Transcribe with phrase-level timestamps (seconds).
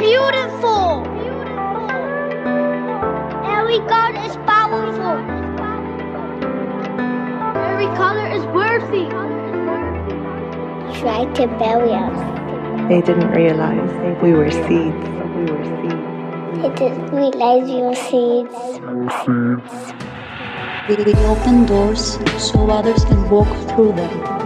[0.00, 1.04] beautiful.
[1.04, 1.90] Beautiful!
[3.44, 5.16] Every God is powerful.
[7.68, 9.06] Every color is worthy.
[11.00, 12.18] Try to bury us.
[12.88, 13.90] They didn't realize
[14.22, 15.04] we were seeds.
[15.36, 16.10] We were seeds.
[16.62, 18.56] They didn't realize your seeds.
[20.88, 24.39] We open doors so others can walk through them.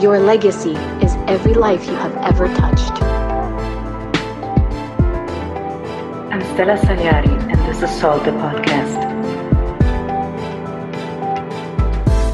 [0.00, 0.72] Your legacy
[1.04, 3.02] is every life you have ever touched.
[6.32, 8.96] I'm Stella Saliari, and this is Salt the Podcast.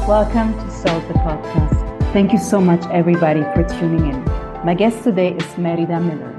[0.07, 2.13] Welcome to Salt the Podcast.
[2.13, 4.23] Thank you so much, everybody, for tuning in.
[4.63, 6.33] My guest today is Merida Miller.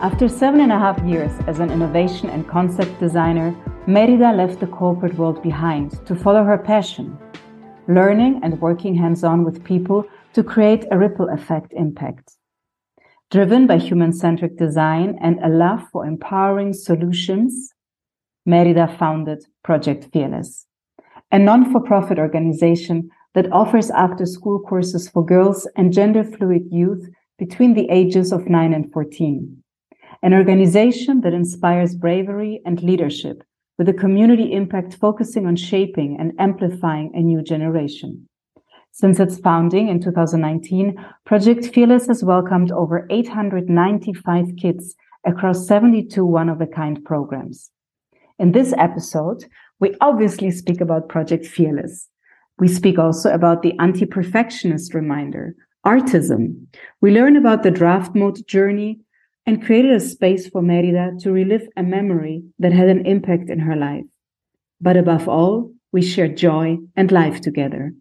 [0.00, 3.54] After seven and a half years as an innovation and concept designer,
[3.86, 7.18] Merida left the corporate world behind to follow her passion,
[7.86, 12.36] learning and working hands on with people to create a ripple effect impact.
[13.28, 17.74] Driven by human centric design and a love for empowering solutions,
[18.46, 20.64] Merida founded Project Fearless,
[21.32, 26.62] a non for profit organization that offers after school courses for girls and gender fluid
[26.70, 29.60] youth between the ages of 9 and 14.
[30.22, 33.42] An organization that inspires bravery and leadership
[33.76, 38.28] with a community impact focusing on shaping and amplifying a new generation.
[38.92, 46.48] Since its founding in 2019, Project Fearless has welcomed over 895 kids across 72 one
[46.48, 47.70] of a kind programs.
[48.38, 49.44] In this episode,
[49.80, 52.08] we obviously speak about Project Fearless.
[52.58, 55.54] We speak also about the anti perfectionist reminder,
[55.86, 56.66] artivism.
[57.00, 59.00] We learn about the draft mode journey
[59.46, 63.60] and created a space for Merida to relive a memory that had an impact in
[63.60, 64.04] her life.
[64.80, 67.94] But above all, we shared joy and life together.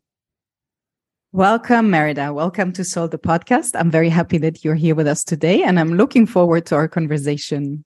[1.33, 2.33] Welcome, Merida.
[2.33, 3.71] Welcome to Soul the podcast.
[3.77, 6.87] I'm very happy that you're here with us today, and I'm looking forward to our
[6.87, 7.83] conversation.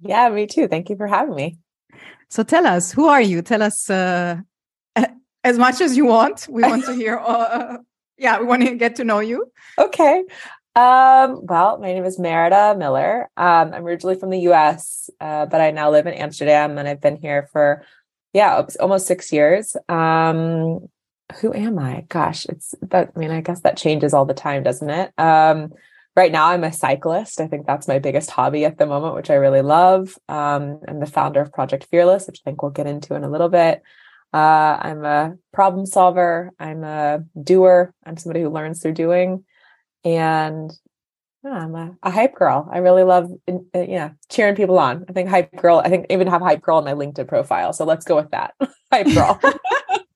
[0.00, 0.68] Yeah, me too.
[0.68, 1.58] Thank you for having me.
[2.30, 3.42] So tell us, who are you?
[3.42, 4.38] Tell us uh,
[5.44, 6.46] as much as you want.
[6.48, 7.18] We want to hear.
[7.18, 7.76] Uh,
[8.16, 9.52] yeah, we want to get to know you.
[9.76, 10.24] Okay.
[10.74, 13.28] Um, well, my name is Merida Miller.
[13.36, 17.02] Um, I'm originally from the U.S., uh, but I now live in Amsterdam, and I've
[17.02, 17.84] been here for
[18.32, 19.76] yeah almost six years.
[19.90, 20.88] Um,
[21.36, 22.04] who am I?
[22.08, 23.12] Gosh, it's that.
[23.14, 25.12] I mean, I guess that changes all the time, doesn't it?
[25.18, 25.72] Um,
[26.16, 27.40] right now, I'm a cyclist.
[27.40, 30.16] I think that's my biggest hobby at the moment, which I really love.
[30.28, 33.30] Um, I'm the founder of Project Fearless, which I think we'll get into in a
[33.30, 33.82] little bit.
[34.32, 36.52] Uh, I'm a problem solver.
[36.58, 37.94] I'm a doer.
[38.04, 39.44] I'm somebody who learns through doing,
[40.04, 40.70] and
[41.44, 42.68] yeah, I'm a, a, hype girl.
[42.70, 45.04] I really love, uh, yeah, cheering people on.
[45.08, 45.80] I think hype girl.
[45.82, 47.72] I think I even have hype girl on my LinkedIn profile.
[47.72, 48.54] So let's go with that.
[48.92, 49.40] hype girl.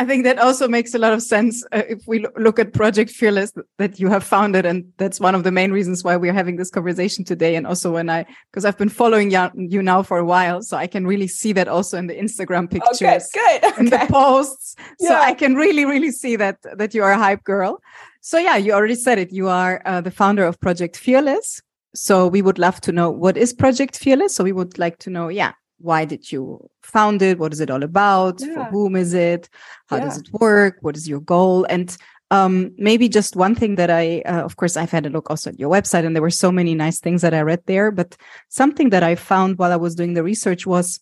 [0.00, 3.10] I think that also makes a lot of sense uh, if we look at Project
[3.10, 4.64] Fearless that you have founded.
[4.64, 7.56] And that's one of the main reasons why we're having this conversation today.
[7.56, 10.86] And also when I, because I've been following you now for a while, so I
[10.86, 13.72] can really see that also in the Instagram pictures, okay, good.
[13.72, 13.80] Okay.
[13.80, 14.76] in the posts.
[15.00, 15.08] Yeah.
[15.08, 17.82] So I can really, really see that, that you are a hype girl.
[18.20, 19.32] So yeah, you already said it.
[19.32, 21.60] You are uh, the founder of Project Fearless.
[21.94, 24.36] So we would love to know what is Project Fearless.
[24.36, 27.70] So we would like to know, yeah, why did you found it what is it
[27.70, 28.54] all about yeah.
[28.54, 29.48] for whom is it
[29.86, 30.04] how yeah.
[30.04, 31.96] does it work what is your goal and
[32.30, 35.50] um, maybe just one thing that I, uh, of course, I've had a look also
[35.50, 37.90] at your website, and there were so many nice things that I read there.
[37.90, 38.16] But
[38.48, 41.00] something that I found while I was doing the research was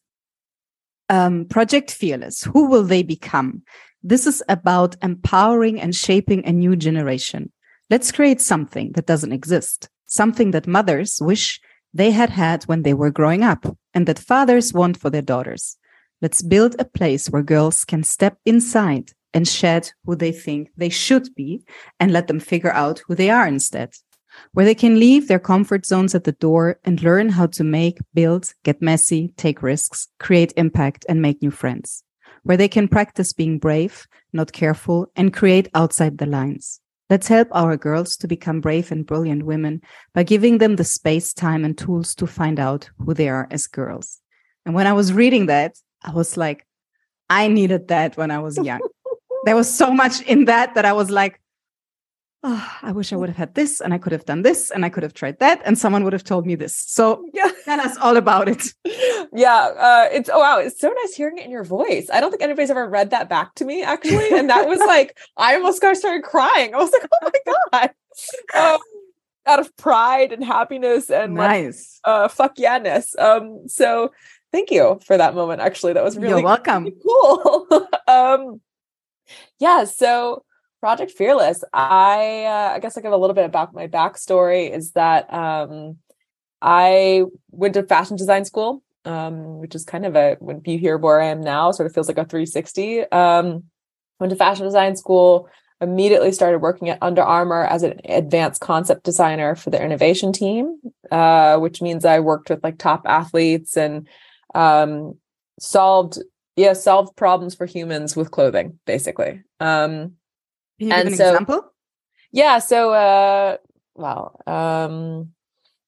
[1.09, 2.45] um, Project Fearless.
[2.45, 3.63] Who will they become?
[4.03, 7.51] This is about empowering and shaping a new generation.
[7.91, 11.61] Let's create something that doesn't exist, something that mothers wish
[11.93, 13.65] they had had when they were growing up
[13.95, 15.77] and that fathers want for their daughters.
[16.21, 20.89] Let's build a place where girls can step inside and shed who they think they
[20.89, 21.63] should be
[22.01, 23.93] and let them figure out who they are instead.
[24.53, 27.99] Where they can leave their comfort zones at the door and learn how to make,
[28.15, 32.03] build, get messy, take risks, create impact, and make new friends.
[32.43, 36.81] Where they can practice being brave, not careful, and create outside the lines.
[37.09, 39.81] Let's help our girls to become brave and brilliant women
[40.13, 43.69] by giving them the space, time, and tools to find out who they are as
[43.69, 44.21] girls.
[44.65, 46.67] And when I was reading that, I was like,
[47.31, 48.81] I needed that when I was young.
[49.45, 51.41] there was so much in that that I was like,
[52.47, 54.85] oh, I wish I would have had this and I could have done this and
[54.85, 56.77] I could have tried that and someone would have told me this.
[56.77, 58.63] So yeah, tell us all about it.
[59.33, 62.09] Yeah, uh, it's oh wow, it's so nice hearing it in your voice.
[62.13, 65.19] I don't think anybody's ever read that back to me actually, and that was like
[65.37, 66.75] I almost got started crying.
[66.75, 67.91] I was like, oh my god.
[68.55, 68.81] Um,
[69.47, 73.19] out of pride and happiness and nice like, uh fuck yeahness.
[73.19, 74.13] Um so
[74.53, 76.85] thank you for that moment actually that was really, You're welcome.
[76.85, 77.89] Really cool.
[78.09, 78.61] um
[79.59, 80.45] yeah, so
[80.81, 81.65] Project Fearless.
[81.73, 84.71] I uh, I guess I give a little bit about my backstory.
[84.71, 85.97] Is that um,
[86.63, 90.97] I went to fashion design school, um, which is kind of a when you hear
[90.97, 93.11] where I am now, sort of feels like a 360.
[93.11, 93.65] Um,
[94.21, 95.49] went to fashion design school.
[95.79, 100.79] Immediately started working at Under Armour as an advanced concept designer for their innovation team,
[101.13, 104.09] uh, which means I worked with like top athletes and
[104.55, 105.19] um,
[105.59, 106.19] solved
[106.57, 110.13] yeah solved problems for humans with clothing basically um
[110.79, 111.73] Can you and give an so- example?
[112.33, 113.57] yeah so uh
[113.95, 115.31] well um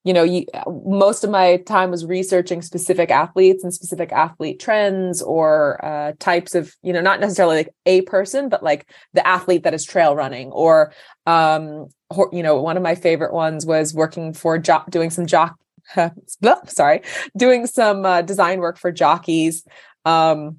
[0.05, 0.46] you know you,
[0.85, 6.55] most of my time was researching specific athletes and specific athlete trends or uh types
[6.55, 10.14] of you know not necessarily like a person but like the athlete that is trail
[10.17, 10.93] running or
[11.26, 11.88] um
[12.32, 15.58] you know one of my favorite ones was working for jo- doing some jock
[16.67, 17.02] sorry
[17.37, 19.64] doing some uh, design work for jockeys
[20.05, 20.58] um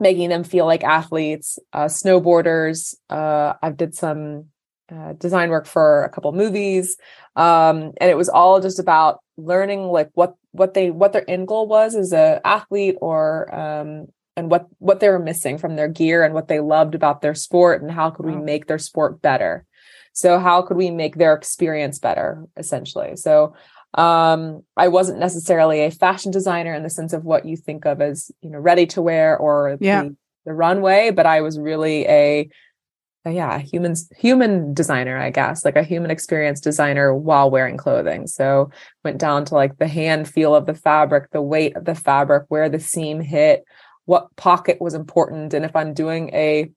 [0.00, 2.94] making them feel like athletes uh snowboarders.
[3.08, 4.46] Uh i've did some
[4.92, 6.96] uh, design work for a couple movies.
[7.36, 11.46] Um and it was all just about learning like what what they what their end
[11.48, 14.06] goal was as a athlete or um
[14.36, 17.34] and what what they were missing from their gear and what they loved about their
[17.34, 19.66] sport and how could we make their sport better.
[20.12, 23.16] So how could we make their experience better essentially?
[23.16, 23.54] So
[23.94, 28.00] um i wasn't necessarily a fashion designer in the sense of what you think of
[28.00, 30.04] as you know ready to wear or Yeah.
[30.04, 30.16] the,
[30.46, 32.48] the runway but i was really a,
[33.24, 38.28] a yeah human human designer i guess like a human experience designer while wearing clothing
[38.28, 38.70] so
[39.04, 42.44] went down to like the hand feel of the fabric the weight of the fabric
[42.48, 43.64] where the seam hit
[44.04, 46.70] what pocket was important and if i'm doing a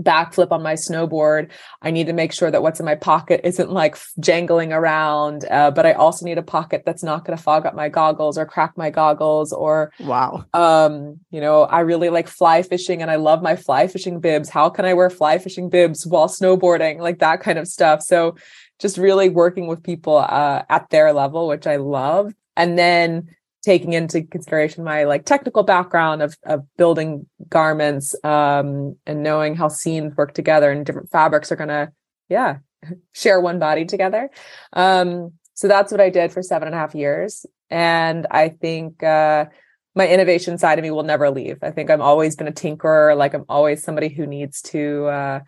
[0.00, 1.50] backflip on my snowboard.
[1.82, 5.70] I need to make sure that what's in my pocket isn't like jangling around uh,
[5.70, 8.46] but i also need a pocket that's not going to fog up my goggles or
[8.46, 10.44] crack my goggles or Wow.
[10.54, 14.48] um you know i really like fly fishing and i love my fly fishing bibs.
[14.48, 16.98] How can i wear fly fishing bibs while snowboarding?
[17.00, 18.02] Like that kind of stuff.
[18.02, 18.36] So
[18.78, 22.32] just really working with people uh, at their level which i love.
[22.56, 23.28] And then
[23.62, 29.68] taking into consideration my like technical background of of building garments um and knowing how
[29.68, 31.92] seams work together and different fabrics are gonna
[32.28, 32.58] yeah
[33.12, 34.30] share one body together.
[34.72, 37.46] Um so that's what i did for seven and a half years.
[37.70, 39.46] And i think uh
[39.94, 41.58] my innovation side of me will never leave.
[41.62, 43.16] I think i'm always been a tinkerer.
[43.16, 45.40] Like i'm always somebody who needs to uh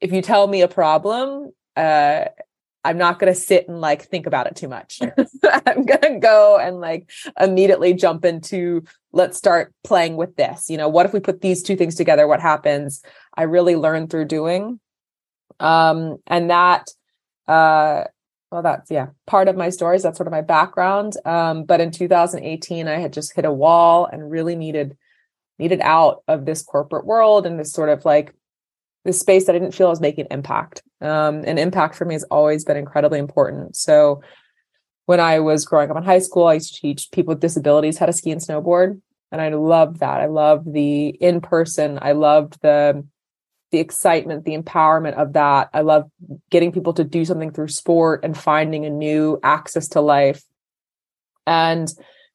[0.00, 2.24] if you tell me a problem uh
[2.82, 5.00] I'm not going to sit and like think about it too much.
[5.66, 10.70] I'm going to go and like immediately jump into let's start playing with this.
[10.70, 12.26] You know, what if we put these two things together?
[12.26, 13.02] What happens?
[13.36, 14.80] I really learned through doing.
[15.58, 16.88] Um, and that,
[17.46, 18.04] uh,
[18.50, 20.02] well, that's yeah, part of my stories.
[20.02, 21.14] That's sort of my background.
[21.24, 24.96] Um, but in 2018, I had just hit a wall and really needed
[25.58, 28.34] needed out of this corporate world and this sort of like
[29.04, 30.82] this space that I didn't feel I was making impact.
[31.00, 33.76] Um, and impact for me has always been incredibly important.
[33.76, 34.22] So
[35.06, 37.98] when I was growing up in high school, I used to teach people with disabilities
[37.98, 39.00] how to ski and snowboard.
[39.32, 40.20] And I loved that.
[40.20, 41.98] I loved the in person.
[42.00, 43.06] I loved the
[43.70, 45.70] the excitement, the empowerment of that.
[45.72, 46.10] I love
[46.50, 50.42] getting people to do something through sport and finding a new access to life.
[51.46, 51.88] And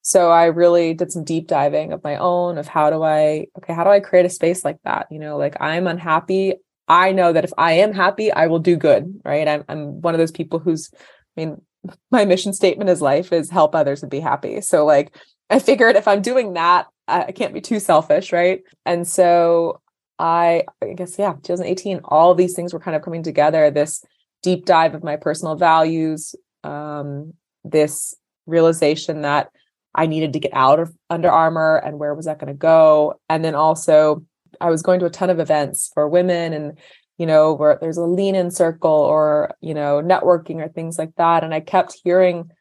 [0.08, 3.74] so I really did some deep diving of my own of how do I okay,
[3.74, 5.08] how do I create a space like that?
[5.10, 6.54] You know, like I'm unhappy.
[6.88, 9.48] I know that if I am happy, I will do good, right?
[9.48, 11.00] I'm I'm one of those people who's I
[11.38, 11.62] mean,
[12.12, 14.62] my mission statement is life is help others and be happy.
[14.62, 15.18] So like
[15.50, 18.62] I figured if I'm doing that, I can't be too selfish, right?
[18.86, 19.82] And so
[20.20, 23.72] I, I guess, yeah, 2018, all these things were kind of coming together.
[23.72, 24.04] This
[24.44, 27.34] deep dive of my personal values, um,
[27.64, 29.50] this realization that
[29.96, 33.20] I needed to get out of Under Armour and where was that going to go?
[33.30, 34.24] And then also,
[34.60, 36.78] I was going to a ton of events for women and,
[37.18, 41.16] you know, where there's a lean in circle or, you know, networking or things like
[41.16, 41.44] that.
[41.44, 42.52] And I kept hearing,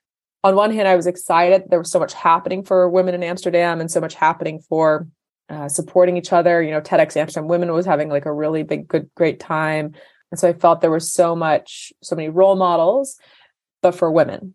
[0.45, 1.65] on one hand, I was excited.
[1.69, 5.09] There was so much happening for women in Amsterdam and so much happening for
[5.49, 6.63] uh, supporting each other.
[6.63, 9.95] You know, TEDx Amsterdam Women was having like a really big, good, great time.
[10.31, 13.19] And so I felt there was so much, so many role models,
[13.83, 14.55] but for women.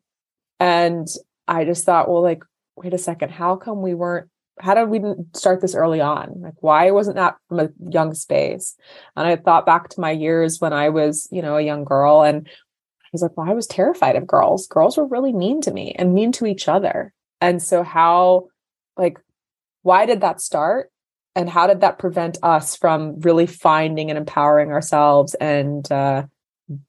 [0.59, 1.07] And
[1.47, 2.43] I just thought, well, like,
[2.83, 5.01] wait a second, how come we weren't, how did we
[5.33, 6.33] start this early on?
[6.41, 8.75] Like, why wasn't that from a young space?
[9.15, 12.23] And I thought back to my years when I was, you know, a young girl
[12.23, 14.67] and I was like, well, I was terrified of girls.
[14.67, 17.13] Girls were really mean to me and mean to each other.
[17.41, 18.49] And so how,
[18.97, 19.17] like,
[19.81, 20.91] why did that start?
[21.35, 26.25] And how did that prevent us from really finding and empowering ourselves and uh,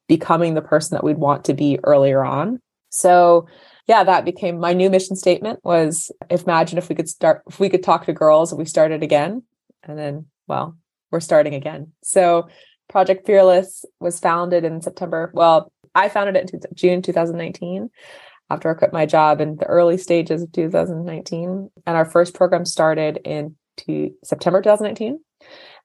[0.08, 2.60] becoming the person that we'd want to be earlier on?
[2.90, 3.46] So,
[3.90, 7.68] yeah, that became my new mission statement was imagine if we could start, if we
[7.68, 9.42] could talk to girls we started again.
[9.82, 10.76] And then, well,
[11.10, 11.90] we're starting again.
[12.00, 12.46] So
[12.88, 15.32] Project Fearless was founded in September.
[15.34, 17.90] Well, I founded it in June 2019
[18.48, 21.68] after I quit my job in the early stages of 2019.
[21.84, 23.56] And our first program started in
[24.22, 25.18] September 2019.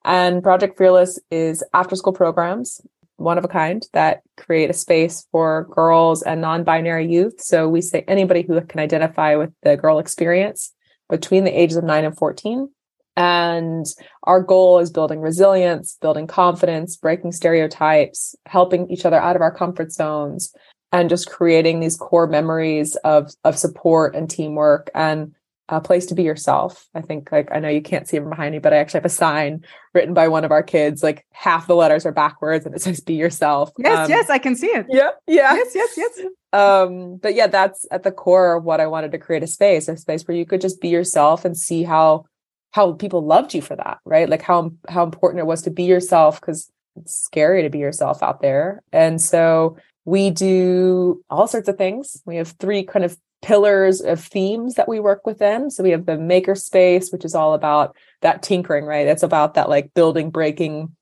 [0.04, 2.82] And Project Fearless is after school programs,
[3.18, 7.40] one of a kind, that create a space for girls and non binary youth.
[7.40, 10.74] So we say anybody who can identify with the girl experience
[11.10, 12.70] between the ages of nine and 14
[13.18, 13.86] and
[14.24, 19.56] our goal is building resilience, building confidence, breaking stereotypes, helping each other out of our
[19.56, 20.54] comfort zones,
[20.92, 25.34] and just creating these core memories of, of support and teamwork and
[25.70, 26.88] a place to be yourself.
[26.94, 29.06] I think like I know you can't see from behind me, but I actually have
[29.06, 31.02] a sign written by one of our kids.
[31.02, 33.72] Like half the letters are backwards and it says be yourself.
[33.78, 34.86] Yes, um, yes, I can see it.
[34.90, 35.56] Yeah, yeah.
[35.56, 36.22] Yes, yes, yes.
[36.54, 39.88] Um, but yeah, that's at the core of what I wanted to create a space,
[39.88, 42.26] a space where you could just be yourself and see how
[42.72, 44.30] how people loved you for that, right?
[44.30, 48.22] Like how how important it was to be yourself because it's scary to be yourself
[48.22, 48.84] out there.
[48.92, 52.22] And so we do all sorts of things.
[52.26, 55.70] We have three kind of pillars of themes that we work within.
[55.70, 59.08] So we have the maker space, which is all about that tinkering, right?
[59.08, 60.96] It's about that like building, breaking,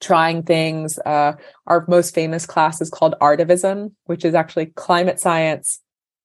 [0.00, 0.98] trying things.
[0.98, 1.32] Uh,
[1.66, 5.80] our most famous class is called Artivism, which is actually climate science,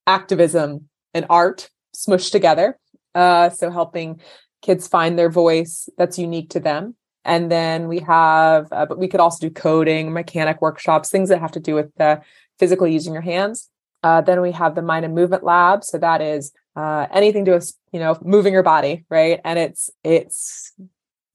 [0.08, 2.78] activism, and art smushed together.
[3.14, 4.20] Uh, so helping
[4.62, 6.96] kids find their voice that's unique to them.
[7.24, 11.40] And then we have, uh, but we could also do coding, mechanic workshops, things that
[11.40, 12.22] have to do with the
[12.60, 13.70] physically using your hands.
[14.06, 15.84] Uh, then we have the mind and movement lab.
[15.84, 19.42] So that is uh, anything to us, you know, moving your body, right?
[19.44, 20.74] And it's it's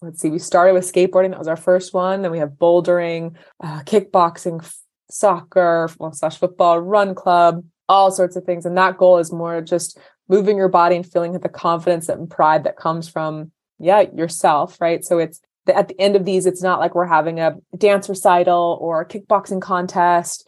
[0.00, 1.30] let's see, we started with skateboarding.
[1.30, 2.22] That was our first one.
[2.22, 4.78] Then we have bouldering, uh, kickboxing, f-
[5.10, 8.64] soccer, well, slash football, run club, all sorts of things.
[8.64, 9.98] And that goal is more just
[10.28, 13.50] moving your body and feeling the confidence and pride that comes from
[13.80, 17.40] yeah yourself right so it's at the end of these it's not like we're having
[17.40, 20.46] a dance recital or a kickboxing contest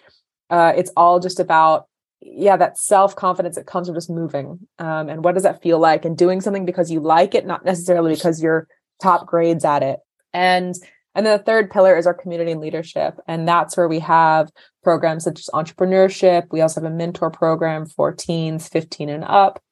[0.50, 1.86] uh, it's all just about
[2.24, 5.78] yeah that self confidence that comes from just moving um, and what does that feel
[5.78, 8.68] like and doing something because you like it not necessarily because you're
[9.00, 9.98] top grades at it
[10.32, 10.76] and
[11.14, 13.18] and then the third pillar is our community and leadership.
[13.28, 14.50] And that's where we have
[14.82, 16.46] programs such as entrepreneurship.
[16.50, 19.62] We also have a mentor program for teens 15 and up.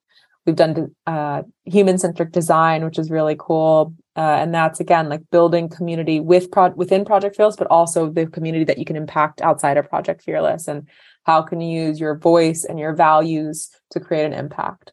[0.46, 3.94] We've done uh, human centric design, which is really cool.
[4.16, 8.26] Uh, and that's again like building community with pro- within Project Fearless, but also the
[8.26, 10.66] community that you can impact outside of Project Fearless.
[10.66, 10.88] And
[11.24, 14.92] how can you use your voice and your values to create an impact?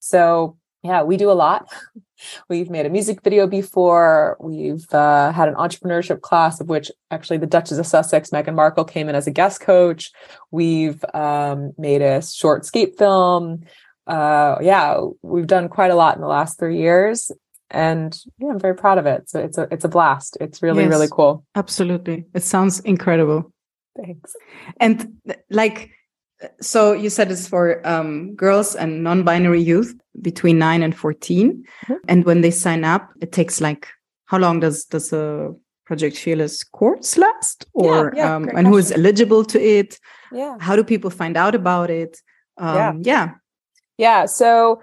[0.00, 1.72] So yeah, we do a lot.
[2.48, 4.36] We've made a music video before.
[4.40, 8.84] We've uh, had an entrepreneurship class of which actually the Duchess of Sussex, Meghan Markle,
[8.84, 10.10] came in as a guest coach.
[10.50, 13.64] We've um, made a short skate film
[14.06, 17.32] uh, yeah, we've done quite a lot in the last three years,
[17.70, 19.30] and yeah, I'm very proud of it.
[19.30, 20.36] So it's a it's a blast.
[20.40, 20.90] It's really Yes.
[20.90, 21.44] really cool.
[21.54, 22.26] Absolutely.
[22.34, 23.52] It sounds incredible.
[23.96, 24.34] Thanks.
[24.80, 25.20] And
[25.50, 25.90] like,
[26.60, 31.64] so you said it's for um, girls and non-binary youth between nine and 14.
[31.86, 31.96] Mhm.
[32.08, 33.88] And when they sign up, it takes like,
[34.26, 35.52] how long does, does a
[35.86, 37.66] Project Fearless course last?
[37.72, 39.98] Or, yeah, um, great and who is eligible to it?
[40.32, 40.56] Yeah.
[40.58, 42.20] How do people find out about it?
[42.58, 42.92] Um, Yeah.
[43.02, 43.28] yeah.
[43.98, 44.26] Yeah.
[44.26, 44.80] So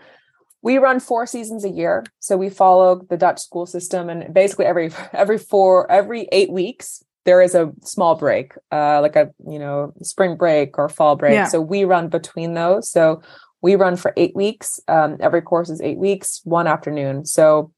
[0.62, 2.04] we run four seasons a year.
[2.20, 7.04] So we follow the Dutch school system, and basically every every four every eight weeks
[7.26, 11.34] there is a small break, uh, like a you know spring break or fall break.
[11.34, 11.46] Yeah.
[11.46, 12.90] So we run between those.
[12.90, 13.22] So
[13.62, 14.80] we run for eight weeks.
[14.88, 17.26] Um, every course is eight weeks, one afternoon.
[17.26, 17.72] So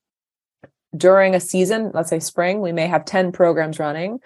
[0.96, 4.20] during a season, let's say spring, we may have ten programs running.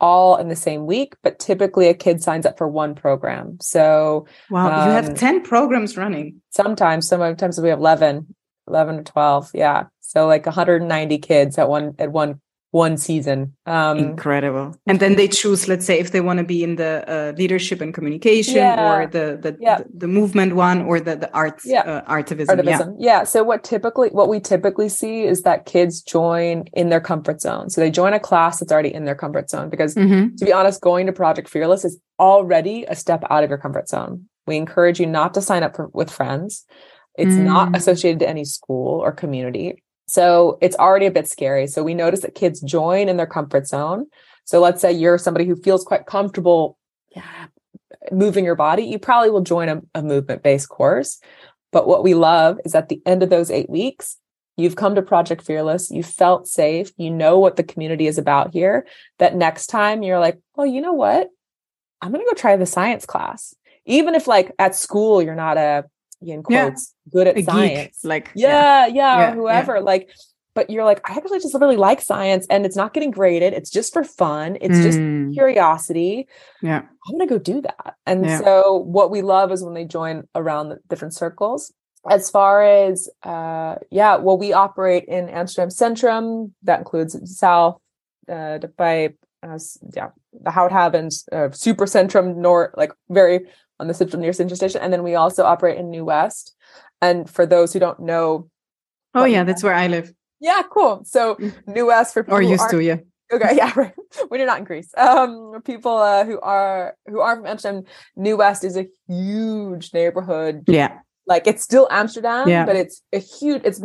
[0.00, 3.58] All in the same week, but typically a kid signs up for one program.
[3.60, 4.66] So Wow.
[4.84, 6.42] you Um, have 10 programs running.
[6.50, 8.34] sometimes sometimes we have 11
[8.68, 12.40] 11 to 12 yeah so like 190 kids at one at one
[12.74, 14.66] one season um Incredible.
[14.90, 17.78] And then they choose, let's say, if they want to be in the uh, leadership
[17.84, 18.86] and communication Yeah.
[18.90, 19.78] or the the, Yeah.
[19.78, 21.84] the the movement one or the the art Yeah.
[21.90, 22.48] uh, artivism.
[22.50, 22.56] Yeah.
[22.56, 23.20] artivism yeah.
[23.32, 27.66] so what typically what we typically see is that kids join in their comfort zone
[27.70, 30.36] so they join a class that's already in their comfort zone because Mhm.
[30.38, 33.86] to be honest going to project fearless is already a step out of your comfort
[33.94, 34.12] zone
[34.48, 36.64] we encourage you not to sign up for, with friends
[37.22, 37.76] it's not Mm.
[37.78, 39.68] associated to any school or community
[40.06, 43.66] so it's already a bit scary so we notice that kids join in their comfort
[43.66, 44.06] zone
[44.44, 46.78] so let's say you're somebody who feels quite comfortable
[47.14, 47.46] yeah,
[48.12, 51.20] moving your body you probably will join a, a movement based course
[51.72, 54.18] but what we love is at the end of those eight weeks
[54.56, 55.90] You've come to Project Fearless.
[55.90, 56.92] You felt safe.
[56.96, 58.86] You know what the community is about here.
[59.18, 61.28] That next time you're like, well, you know what?
[62.00, 63.54] I'm going to go try the science class.
[63.86, 65.84] Even if, like, at school, you're not a,
[66.32, 66.64] in Yeah.
[66.70, 68.04] quotes, good at A geek, science.
[68.04, 69.80] like Yeah, yeah, Yeah, or whoever.
[69.80, 70.10] Like,
[70.54, 73.52] but you're like, I actually just really like science and it's not getting graded.
[73.52, 74.56] It's just for fun.
[74.60, 75.32] It's just Mm.
[75.34, 76.28] curiosity.
[76.62, 76.82] Yeah.
[77.06, 77.94] I'm gonna go do that.
[78.06, 78.38] And Yeah.
[78.38, 81.72] so what we love is when they join around the different circles.
[82.08, 86.52] As far as uh yeah, well, we operate in Amsterdam Centrum.
[86.62, 87.78] That includes South,
[88.28, 89.58] uh by uh,
[89.94, 93.40] yeah, the Houthavens, uh, Super Centrum, North, like very
[93.80, 94.80] on the central near Central Station.
[94.80, 96.54] And then we also operate in New West.
[97.02, 98.48] And for those who don't know,
[99.14, 100.12] Oh yeah, that's where I live.
[100.40, 101.02] yeah, cool.
[101.04, 102.96] So New West for people Or used to, yeah.
[103.32, 103.94] Okay, yeah, right.
[104.28, 107.84] When you're not in Greece, um, people uh, who are who are from Amsterdam,
[108.16, 110.64] New West is a huge neighborhood.
[110.66, 110.98] Yeah.
[111.26, 112.66] Like it's still Amsterdam, Yeah.
[112.66, 113.62] but it's a huge.
[113.64, 113.80] It's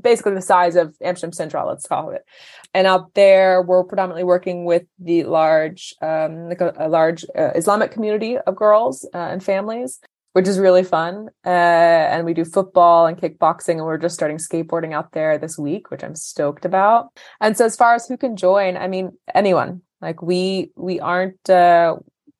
[0.00, 1.68] basically the size of Amsterdam Central.
[1.68, 2.24] Let's call it.
[2.74, 7.52] And out there, we're predominantly working with the large, um, like a, a large uh,
[7.54, 10.00] Islamic community of girls uh, and families.
[10.32, 11.30] Which is really fun.
[11.46, 15.56] Uh, and we do football and kickboxing, and we're just starting skateboarding out there this
[15.56, 17.08] week, which I'm stoked about.
[17.40, 19.80] And so as far as who can join, I mean anyone.
[20.02, 21.96] Like we we aren't uh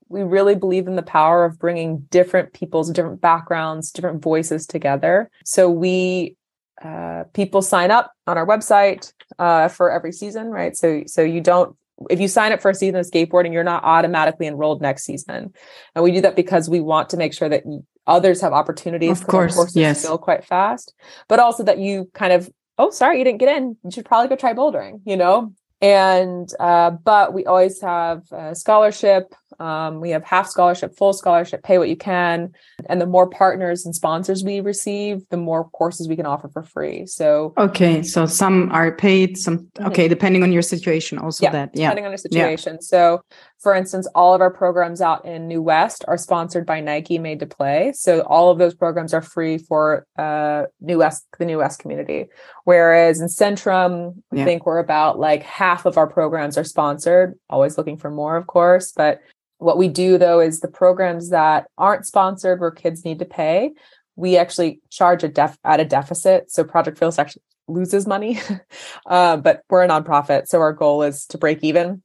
[0.08, 5.30] we really believe in the power of bringing different people's different backgrounds, different voices together.
[5.44, 6.35] So we
[6.82, 10.76] uh people sign up on our website uh for every season, right?
[10.76, 11.76] So so you don't
[12.10, 15.54] if you sign up for a season of skateboarding, you're not automatically enrolled next season.
[15.94, 17.62] And we do that because we want to make sure that
[18.06, 19.22] others have opportunities.
[19.22, 20.02] Of course, courses yes.
[20.02, 20.92] fill quite fast,
[21.26, 24.28] but also that you kind of oh sorry you didn't get in you should probably
[24.28, 25.52] go try bouldering you know
[25.82, 31.62] and uh, but we always have uh, scholarship um, we have half scholarship full scholarship
[31.62, 32.52] pay what you can
[32.88, 36.62] and the more partners and sponsors we receive the more courses we can offer for
[36.62, 38.02] free so Okay.
[38.02, 39.86] So some are paid, some Mhm.
[39.88, 41.70] okay, depending on your situation, also Yeah, that.
[41.74, 41.86] Yeah.
[41.88, 42.80] depending on your situation.
[42.80, 43.20] So,
[43.58, 47.40] for instance, all of our programs out in New West are sponsored by Nike Made
[47.40, 47.92] to Play.
[47.94, 52.26] So, all of those programs are free for uh, New West, the New West community.
[52.64, 57.34] Whereas in Centrum, I think we're about like half of our programs are sponsored.
[57.50, 59.20] Always looking for more, of course, but
[59.58, 63.72] what we do though is the programs that aren't sponsored where kids need to pay,
[64.16, 66.50] we actually charge a def at a deficit.
[66.50, 68.40] So Project Fearless actually loses money,
[69.06, 72.02] uh, but we're a nonprofit, so our goal is to break even,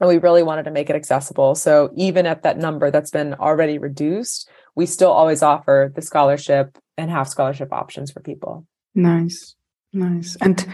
[0.00, 1.54] and we really wanted to make it accessible.
[1.54, 6.78] So even at that number that's been already reduced, we still always offer the scholarship
[6.96, 8.66] and half scholarship options for people.
[8.94, 9.54] Nice.
[9.92, 10.36] Nice.
[10.40, 10.66] And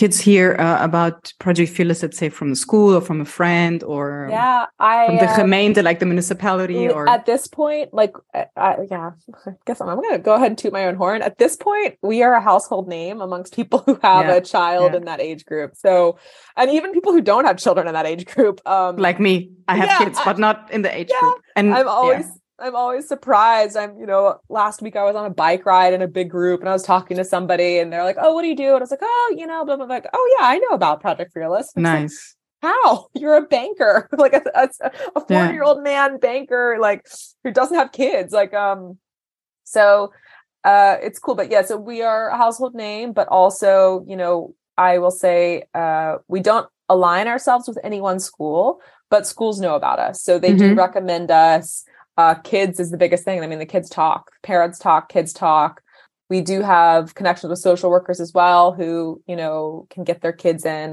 [0.00, 3.84] kids hear uh, about Project Fearless, let's say from the school or from a friend
[3.84, 8.14] or Yeah, I from the uh, gemeente, like the municipality or at this point like
[8.34, 9.10] uh, I, yeah
[9.46, 11.90] i guess i'm, I'm gonna go ahead and toot my own horn at this point
[12.10, 14.98] we are a household name amongst people who have Yeah, a child yeah.
[14.98, 16.16] in that age group so
[16.56, 19.34] and even people who don't have children in that age group um like me.
[19.68, 21.36] I have Yeah, kids, I- but not in the age group.
[21.56, 22.26] And i'm always
[22.60, 23.76] i'm always surprised.
[23.76, 26.60] I'm you know last week i was on a bike ride in a big group
[26.60, 28.68] and i was talking to somebody and they're like oh what do you do?
[28.68, 29.94] And i was like oh you know blah blah blah.
[29.96, 31.66] Like, oh yeah i know about project fearless.
[31.68, 32.36] It's like, nice.
[32.62, 33.08] how?
[33.14, 34.08] You're a banker.
[34.18, 34.68] Like a, a,
[35.16, 35.52] a 40 Yeah.
[35.52, 37.06] year old man banker like
[37.44, 38.32] who doesn't have kids.
[38.32, 38.98] Like um
[39.64, 40.12] so
[40.64, 41.34] uh it's cool.
[41.34, 45.64] But yeah so we are a household name but also you know i will say
[45.74, 50.22] uh we don't align ourselves with any one school but schools know about us.
[50.22, 50.76] So they do Mhm.
[50.76, 51.84] recommend us
[52.20, 53.42] uh kids is the biggest thing.
[53.42, 55.82] I mean the kids talk parents talk kids talk.
[56.28, 60.32] We do have connections with social workers as well who you know can get their
[60.32, 60.88] kids in.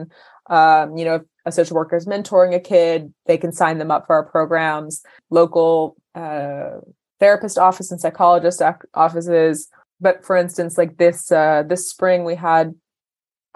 [0.49, 3.91] Um, you know if a social worker is mentoring a kid they can sign them
[3.91, 5.03] up for our programs.
[5.29, 6.79] Local uh,
[7.19, 8.61] therapist office and psychologist
[8.93, 9.69] offices.
[9.99, 12.75] But for instance like this uh, this spring we had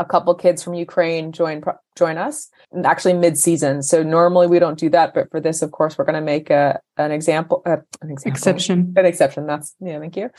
[0.01, 1.57] a couple kids from ukraine join
[2.01, 5.69] join us and actually mid-season so normally we don't do that but for this of
[5.71, 8.93] course we're going to make a an example uh, an example Exception.
[8.97, 9.45] an exception.
[9.45, 10.29] That's yeah, thank you.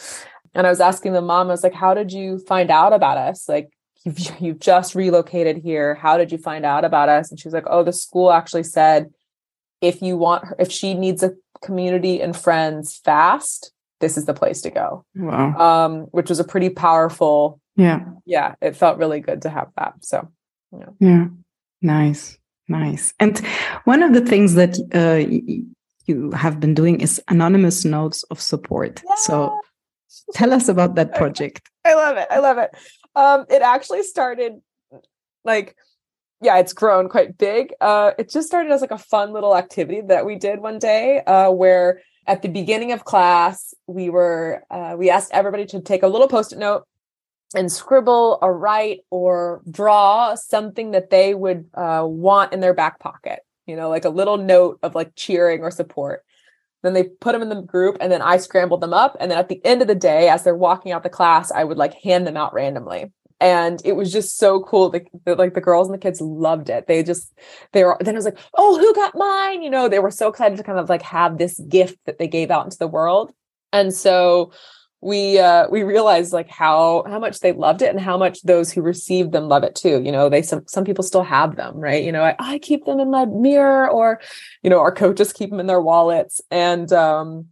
[0.55, 3.17] And I was asking the mom, I was like, "How did you find out about
[3.17, 3.49] us?
[3.49, 3.71] Like,
[4.05, 5.95] you've you've just relocated here.
[5.95, 8.65] How did you find out about us?" And she was like, "Oh, the school actually
[8.65, 9.11] said
[9.81, 14.35] if you want her, if she needs a community and friends fast, this is the
[14.35, 15.55] place to go." Wow.
[15.57, 17.61] Um, which was a pretty powerful.
[17.77, 18.01] Yeah.
[18.25, 19.95] Yeah, it felt really good to have that.
[20.01, 20.29] So,
[20.73, 20.87] yeah.
[21.01, 21.27] Yeah.
[21.81, 22.39] Nice.
[22.69, 23.13] Nice.
[23.19, 23.39] And
[23.85, 25.29] one of the things that uh,
[26.07, 29.03] you have been doing is anonymous notes of support.
[29.17, 29.59] So
[30.35, 31.69] tell us about that project.
[31.85, 32.29] I love it.
[32.31, 32.71] I love it.
[33.15, 34.55] Um, it actually started
[35.45, 35.77] like,
[36.41, 37.73] yeah, it's grown quite big.
[37.81, 41.21] Uh, it just started as like a fun little activity that we did one day,
[41.21, 46.03] uh, where at the beginning of class we were uh, we asked everybody to take
[46.03, 46.85] a little post-it note
[47.55, 52.99] and scribble or write or draw something that they would uh, want in their back
[52.99, 53.41] pocket.
[53.67, 56.25] You know, like a little note of like cheering or support.
[56.83, 59.17] Then they put them in the group and then I scrambled them up.
[59.21, 61.63] And then at the end of the day, as they're walking out the class, I
[61.63, 63.13] would like hand them out randomly.
[63.43, 66.71] and it was just so cool the, the, like the girls and the kids loved
[66.71, 67.33] it they just
[67.73, 70.29] they were then i was like oh who got mine you know they were so
[70.29, 73.33] excited to kind of like have this gift that they gave out into the world
[73.73, 74.53] and so
[75.03, 78.71] we uh we realized like how how much they loved it and how much those
[78.71, 80.01] who received them love it too.
[80.01, 82.05] You know they some some people still have them right?
[82.05, 84.21] You know I, I keep them in my mirror or
[84.63, 86.41] you know our coaches keep them in their wallets.
[86.53, 87.49] And um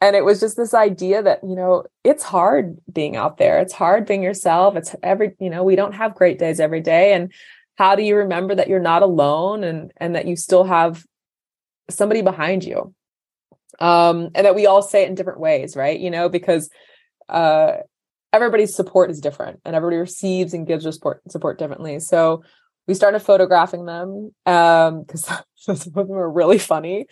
[0.00, 3.60] and it was just this idea that you know it's hard being out there.
[3.60, 4.74] It's hard being yourself.
[4.74, 7.12] It's every you know we don't have great days every day.
[7.12, 7.32] And
[7.76, 11.04] how do you remember that you're not alone and and that you still have
[11.88, 12.92] somebody behind you
[13.82, 15.98] um and that we all say it in different ways right?
[15.98, 16.70] You know because
[17.28, 17.78] uh
[18.32, 21.98] everybody's support is different and everybody receives and gives support support differently.
[21.98, 22.44] So
[22.86, 25.24] we started photographing them um because
[25.56, 27.06] some of them are really funny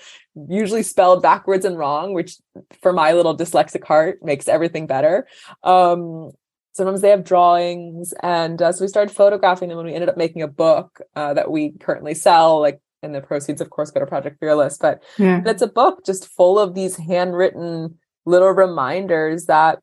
[0.48, 2.36] usually spelled backwards and wrong which
[2.82, 5.26] for my little dyslexic heart makes everything better.
[5.62, 6.30] Um
[6.72, 10.16] sometimes they have drawings and uh, so we started photographing them and we ended up
[10.16, 14.00] making a book uh, that we currently sell like and the proceeds of course go
[14.00, 15.42] to project fearless but Yeah.
[15.46, 19.78] it's a book just full of these handwritten little reminders that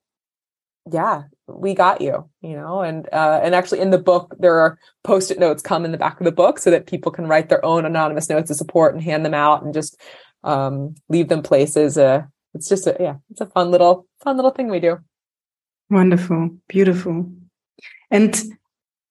[0.92, 4.78] yeah we got you you know and uh and actually in the book there are
[5.04, 7.64] post-it notes come in the back of the book so that people can write their
[7.66, 10.00] own anonymous notes of support and hand them out and just
[10.44, 12.22] um leave them places uh
[12.54, 14.98] it's just a yeah it's a fun little fun little thing we do
[15.90, 17.32] Wonderful, beautiful.
[18.12, 18.36] And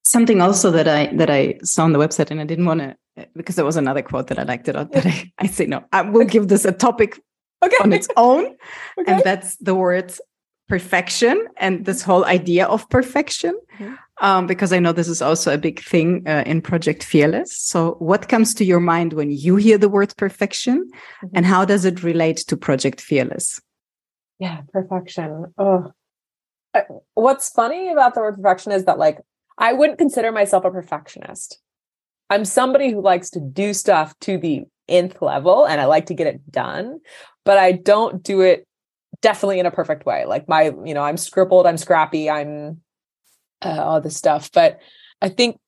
[0.02, 2.94] something also that I that I saw on the website, and I didn't want to
[3.34, 4.72] because there was another quote that I liked it.
[4.74, 7.20] That I, I say no, I will give this a topic
[7.64, 8.44] okay on its own,
[8.98, 10.12] okay and that's the word
[10.68, 13.54] perfection and this whole idea of perfection.
[13.78, 13.96] Mhm.
[14.18, 17.54] Um, because I know this is also a big thing uh, in Project Fearless.
[17.54, 20.88] So, what comes to your mind when you hear the word perfection,
[21.22, 21.30] Mhm.
[21.34, 23.60] and how does it relate to Project Fearless?
[24.38, 25.92] yeah perfection oh
[26.74, 26.82] Uh,
[27.14, 29.18] what's funny about the word perfection is that like
[29.56, 31.58] i wouldn't consider myself a perfectionist
[32.30, 36.14] i'm somebody who likes to do stuff to the nth level and i like to
[36.14, 37.00] get it done
[37.44, 38.66] but i don't do it
[39.20, 40.24] definitely in a perfect way.
[40.24, 42.80] Like my you know i'm scribbled i'm scrappy i'm
[43.62, 44.50] uh, all this stuff.
[44.52, 44.80] But
[45.22, 45.58] i think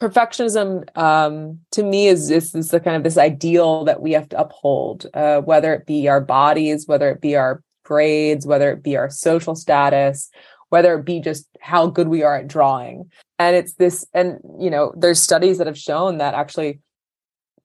[0.00, 4.28] perfectionism um to me is this is the kind of this ideal that we have
[4.28, 8.82] to uphold uh whether it be our bodies whether it be our grades whether it
[8.82, 10.28] be our social status
[10.70, 14.70] whether it be just how good we are at drawing and it's this and you
[14.70, 16.80] know there's studies that have shown that actually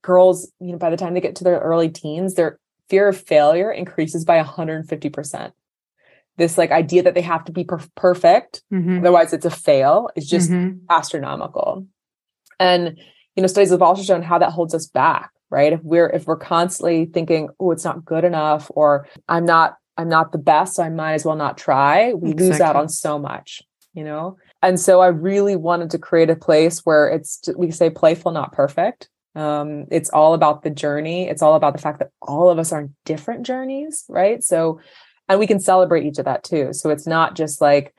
[0.01, 2.59] girls you know by the time they get to their early teens their
[2.89, 5.51] fear of failure increases by 150%
[6.37, 8.99] this like idea that they have to be per- perfect Mhm.
[8.99, 10.79] otherwise it's a fail is just Mhm.
[10.89, 11.85] astronomical
[12.59, 12.97] and
[13.35, 16.25] you know studies have also shown how that holds us back right if we're if
[16.25, 20.75] we're constantly thinking oh it's not good enough or i'm not i'm not the best
[20.75, 22.13] so i might as well not try.
[22.13, 23.61] We lose out on so much
[23.93, 24.37] you know?
[24.61, 28.53] And so i really wanted to create a place where it's we say playful not
[28.53, 29.09] perfect.
[29.35, 31.27] Um it's all about the journey.
[31.27, 34.43] It's all about the fact that all of us are on different journeys right?
[34.43, 34.79] So
[35.29, 36.73] and we can celebrate each of that too.
[36.73, 37.93] So it's not just like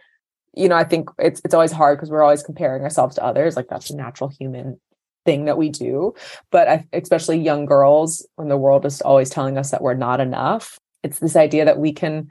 [0.54, 3.56] you know i think it's it's always hard because we're always comparing ourselves to others.
[3.56, 4.80] Like that's a natural human
[5.24, 6.14] thing that we do.
[6.50, 10.20] But I, especially young girls when the world is always telling us that we're not
[10.20, 12.30] enough it's this idea that we can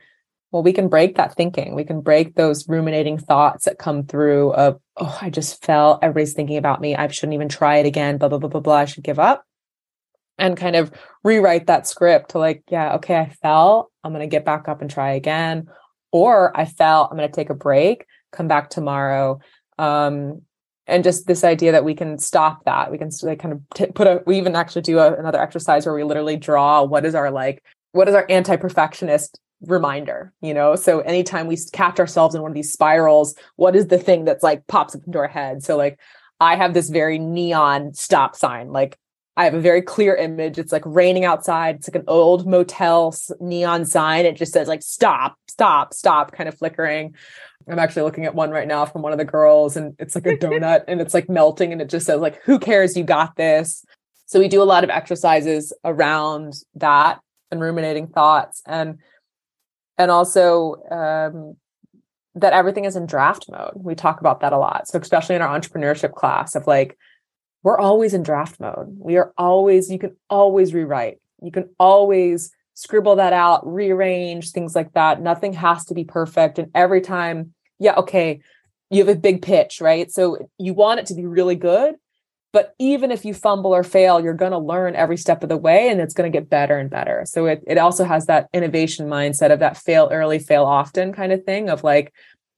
[0.52, 1.76] well we can break that thinking.
[1.76, 6.34] We can break those ruminating thoughts that come through of oh i just fell everybody's
[6.34, 6.96] thinking about me.
[6.96, 8.18] I shouldn't even try it again.
[8.18, 8.76] Blah blah blah blah blah.
[8.76, 9.46] I should give up.
[10.38, 10.92] And kind of
[11.24, 14.82] rewrite that script to like yeah okay i fell i'm going to get back up
[14.82, 15.68] and try again.
[16.12, 19.40] Or i fell i'm going to take a break come back tomorrow.
[19.78, 20.42] Um
[20.88, 22.92] and just this idea that we can stop that.
[22.92, 25.86] We can like kind of t- put a we even actually do a, another exercise
[25.86, 30.76] where we literally draw what is our like what is our anti-perfectionist reminder you know
[30.76, 34.44] so anytime we catch ourselves in one of these spirals what is the thing that's
[34.44, 36.00] like pops up into our head so like
[36.40, 38.98] i have this very neon stop sign like
[39.38, 40.60] I have a very clear image.
[40.60, 41.78] It's like raining outside.
[41.78, 44.26] It's like an old motel neon sign.
[44.26, 47.16] It just says like stop, stop, stop, kind of flickering.
[47.68, 50.26] I'm actually looking at one right now from one of the girls, and it's like
[50.26, 52.98] a donut and it's like melting, and it just says like, "Who cares?
[52.98, 53.86] You got this."
[54.26, 57.20] So we do a lot of exercises around that
[57.52, 59.00] and ruminating thoughts, and
[59.98, 61.58] and also um,
[62.36, 63.74] that everything is in draft mode.
[63.76, 64.88] We talk about that a lot.
[64.88, 66.98] So especially in our entrepreneurship class of like
[67.64, 68.96] we're always in draft mode.
[68.98, 71.18] We are always, you can always rewrite.
[71.42, 75.22] You can always scribble that out, rearrange, things like that.
[75.22, 76.58] Nothing has to be perfect.
[76.58, 78.42] And every time, yeah, okay,
[78.90, 80.12] you have a big pitch, right?
[80.12, 81.96] So you want it to be really good.
[82.54, 85.58] But even if you fumble or fail, you're going to learn every step of the
[85.58, 87.24] way and it's going to get better and better.
[87.26, 91.32] So it, it also has that innovation mindset of that fail early, fail often kind
[91.32, 92.14] of thing of like,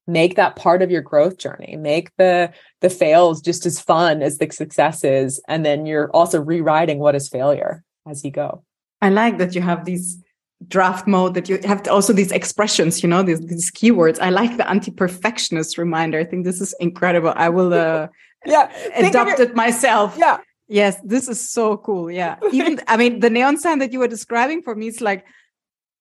[0.08, 1.78] make that part of your growth journey.
[1.78, 2.52] Make the
[2.82, 7.30] the fails just as fun as the successes and then you're also rewriting what is
[7.30, 8.64] failure as you go.
[9.02, 10.20] I like that you have these
[10.68, 14.20] draft mode that you have also these expressions you know these, these keywords.
[14.20, 16.20] I like the anti-perfectionist reminder.
[16.20, 17.34] I think this is incredible.
[17.36, 18.08] I will uh
[18.46, 20.16] yeah adopted it myself.
[20.18, 20.38] Yeah.
[20.68, 22.38] Yes this is so cool yeah.
[22.52, 25.26] Even i mean the neon sign that you were describing for me is like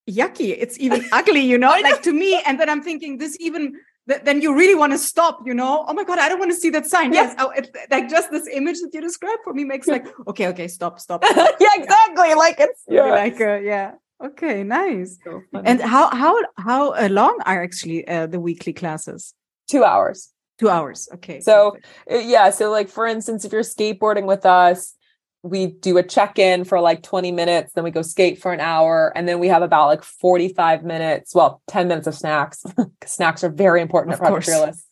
[0.09, 0.57] yucky.
[0.59, 1.71] It's even ugly you know?
[1.71, 3.75] Like to me and then i'm thinking this even
[4.07, 5.85] then you really want to stop you know?
[5.87, 7.13] Oh my god i don't want to see that sign.
[7.13, 10.49] Yes oh, it, like just this image that you described for me makes like okay
[10.49, 11.57] okay stop stop, stop.
[11.61, 12.35] yeah exactly yeah.
[12.35, 13.11] like it's yeah.
[13.11, 13.93] like uh, yeah.
[14.25, 15.19] Okay nice.
[15.25, 19.35] So and how how how uh, long are actually uh, the weekly classes?
[19.69, 20.32] Two hours
[20.63, 21.77] two hours okay so
[22.11, 24.95] uh, yeah so like for instance if you're skateboarding with us
[25.43, 29.13] we do a check-in for like 20 minutes then we go skate for an hour
[29.17, 32.65] and then we have about like 45 minutes well 10 minutes of snacks
[33.05, 34.57] snacks are very important of at project course.
[34.57, 34.87] fearless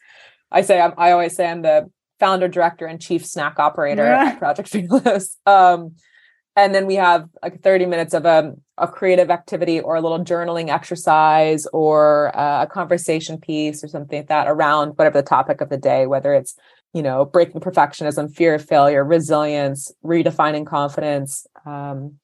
[0.50, 4.30] i say I'm, i always say i'm the founder director and chief snack operator yeah.
[4.30, 5.94] at project fearless um,
[6.64, 10.24] and then we have like 30 minutes of a, a creative activity or a little
[10.24, 15.60] journaling exercise or uh, a conversation piece or something like that around whatever the topic
[15.60, 16.54] of the day whether it's
[16.92, 21.46] you know, breaking perfectionism, fear of failure, resilience, redefining confidence.
[21.64, 22.16] Um,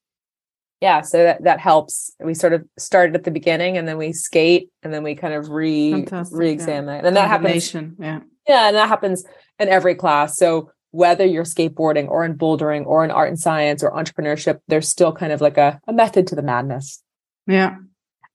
[0.80, 2.12] yeah, so that that helps.
[2.20, 5.32] We sort of started at the beginning, and then we skate, and then we kind
[5.32, 7.06] of re re-examine, yeah.
[7.06, 7.72] and that happens.
[7.74, 9.24] Yeah, yeah, and that happens
[9.58, 10.36] in every class.
[10.36, 14.88] So whether you're skateboarding or in bouldering or in art and science or entrepreneurship, there's
[14.88, 17.02] still kind of like a, a method to the madness.
[17.46, 17.76] Yeah.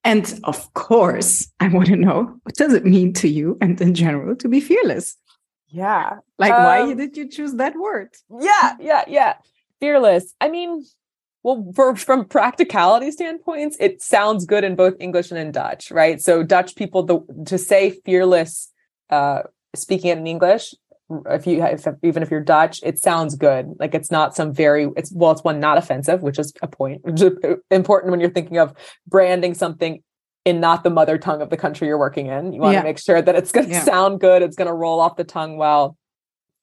[0.04, 3.96] And of course, I want to know what does it mean to you and in
[3.96, 5.18] general to be fearless?
[5.70, 6.18] Yeah.
[6.38, 8.10] Like, um, why did you choose that word?
[8.40, 9.34] Yeah, yeah, yeah.
[9.80, 10.36] Fearless.
[10.40, 10.86] I mean,
[11.44, 16.22] well, for, from practicality standpoints, it sounds good in both English and in Dutch, right?
[16.22, 18.72] So Dutch people, the, to say fearless,
[19.10, 19.44] uh,
[19.74, 20.76] speaking it in English,
[21.28, 23.74] if you if, even if you're Dutch, it sounds good.
[23.80, 27.02] Like it's not some very it's well, it's one not offensive, which is a point,
[27.06, 27.34] which is
[27.70, 28.74] important when you're thinking of
[29.08, 30.04] branding something
[30.44, 32.54] in not the mother tongue of the country you're working in.
[32.54, 32.82] You want yeah.
[32.82, 33.84] to make sure that it's going to yeah.
[33.84, 35.98] sound good, it's going to roll off the tongue well.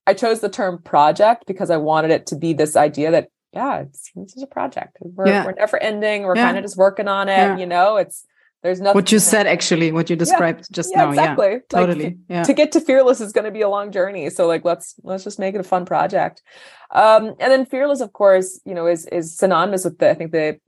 [0.07, 3.81] I chose the term project because I wanted it to be this idea that yeah,
[3.81, 4.97] it's, this is a project.
[5.01, 5.45] We're, yeah.
[5.45, 6.25] we're never ending.
[6.25, 7.59] We're kind of just working on it.
[7.59, 8.27] You know, it's
[8.63, 8.97] there's nothing.
[8.97, 11.11] What you said actually, what you described just now.
[11.11, 11.51] Exactly.
[11.51, 12.05] Yeah, totally.
[12.05, 12.43] Like, yeah.
[12.43, 14.31] To get to fearless is going to be a long journey.
[14.31, 16.43] So like, let's let's just make it a fun project.
[16.91, 20.33] Um, and then fearless, of course, you know, is is synonymous with the I think
[20.33, 20.59] the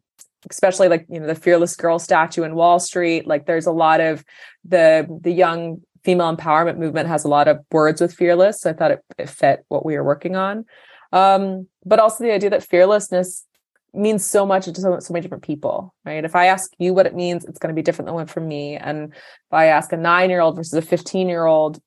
[0.48, 4.00] especially like you know the fearless girl statue in wall street like there's a lot
[4.00, 4.24] of
[4.64, 8.72] the the young female empowerment movement has a lot of words with fearless so i
[8.72, 10.64] thought it, it fit what we were working on
[11.12, 13.44] um, but also the idea that fearlessness
[13.92, 16.24] means so much to so, so many different people right?
[16.24, 18.40] If i ask you what it means it's going to be different than one for
[18.40, 18.76] me.
[18.76, 21.80] And if i ask a nine year old versus a 15 year old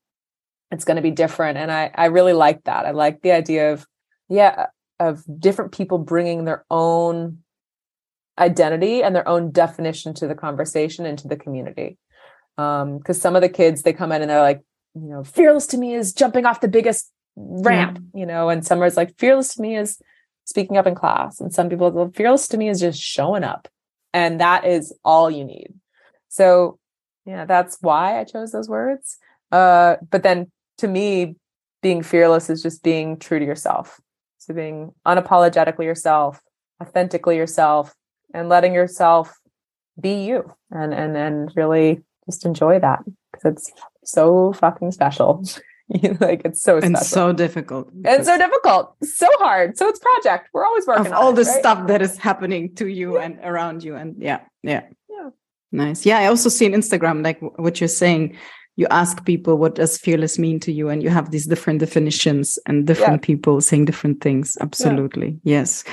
[0.71, 1.57] it's going to be different.
[1.57, 2.85] And i i really like that.
[2.85, 3.85] I like the idea of
[4.29, 4.67] yeah
[4.99, 7.39] of different people bringing their own
[8.37, 11.97] identity and their own definition to the conversation and to the community.
[12.57, 14.61] Um, because some of the kids they come in and they're like,
[14.95, 18.19] you know, fearless to me is jumping off the biggest ramp, yeah.
[18.19, 19.99] you know, and some are like fearless to me is
[20.45, 21.39] speaking up in class.
[21.39, 23.67] And some people fearless to me is just showing up.
[24.13, 25.73] And that is all you need.
[26.29, 26.79] So
[27.25, 29.17] yeah, that's why I chose those words.
[29.51, 31.35] Uh, but then to me,
[31.81, 33.99] being fearless is just being true to yourself.
[34.39, 36.41] So being unapologetically yourself,
[36.81, 37.93] authentically yourself,
[38.33, 39.39] and letting yourself
[39.99, 43.71] be you and and and really just enjoy that because it's
[44.03, 45.43] so fucking special.
[46.19, 47.13] like it's so and special.
[47.13, 47.91] so difficult.
[48.05, 48.95] And so difficult.
[49.03, 49.77] So hard.
[49.77, 50.49] So it's project.
[50.53, 51.59] We're always working of all it, the right?
[51.59, 53.23] stuff that is happening to you yeah.
[53.23, 54.83] and around you and yeah yeah.
[55.09, 55.29] Yeah.
[55.71, 56.05] Nice.
[56.05, 58.37] Yeah i also see on instagram like what you're saying
[58.75, 62.57] you ask people what does fearless mean to you and you have these different definitions
[62.65, 63.25] and different yeah.
[63.25, 64.57] people saying different things.
[64.61, 65.39] Absolutely.
[65.43, 65.59] Yeah.
[65.59, 65.83] yes.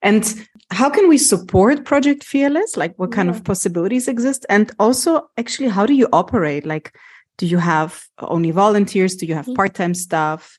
[0.00, 2.76] And how can we support project fearless?
[2.76, 4.46] Like what kind of possibilities exist?
[4.48, 6.64] And also actually how do you operate?
[6.64, 6.96] Like
[7.40, 9.16] do you have only volunteers?
[9.16, 9.54] Do you have mm-hmm.
[9.54, 10.58] part-time staff?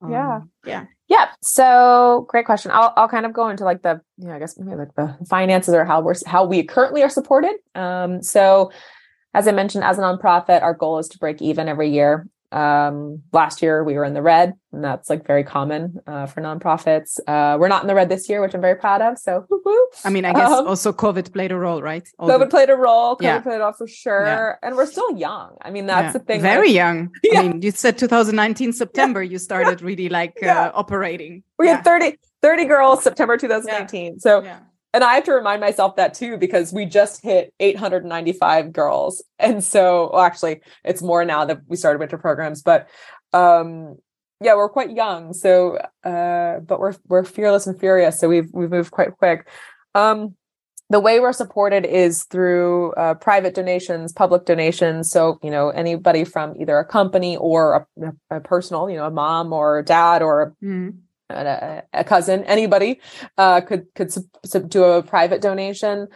[0.00, 0.40] Um, yeah.
[0.64, 2.70] Yeah yeah so great question.
[2.72, 5.14] I'll, I'll kind of go into like the you know i guess maybe like the
[5.28, 7.54] finances or how we're how we currently are supported.
[7.74, 8.72] Um so
[9.34, 12.26] as I mentioned, as a nonprofit, our goal is to break even every year.
[12.52, 16.40] Um, last year we were in the red, and that's like very common uh, for
[16.40, 17.18] nonprofits.
[17.26, 19.18] Uh, we're not in the red this year, which I'm very proud of.
[19.18, 19.46] So,
[20.04, 22.06] I mean, I guess um, also COVID played a role, right?
[22.18, 22.46] All COVID the...
[22.46, 23.16] played a role.
[23.16, 23.40] COVID yeah.
[23.40, 24.54] played a role for sure, yeah.
[24.62, 25.56] and we're still young.
[25.62, 26.12] I mean, that's yeah.
[26.12, 26.40] the thing.
[26.42, 27.10] Very like, young.
[27.36, 31.42] I mean, you said 2019 September you started really like uh, operating.
[31.58, 34.18] We had 30 30 girls September 2019.
[34.18, 34.44] So
[34.92, 39.22] and I have to remind myself that too because we just hit 895 girls.
[39.38, 42.88] And so well, actually it's more now that we started winter programs, but
[43.32, 43.96] um
[44.40, 45.32] yeah, we're quite young.
[45.32, 48.20] So uh but we're we're fearless and furious.
[48.20, 49.48] So we've we've moved quite quick.
[49.94, 50.36] Um
[50.90, 55.10] the way we're supported is through uh, private donations, public donations.
[55.10, 59.10] So, you know, anybody from either a company or a, a personal, you know, a
[59.10, 60.98] mom or a dad or Mm.
[61.32, 63.00] A, a cousin, anybody
[63.38, 66.08] uh, could could sub- sub- do a private donation.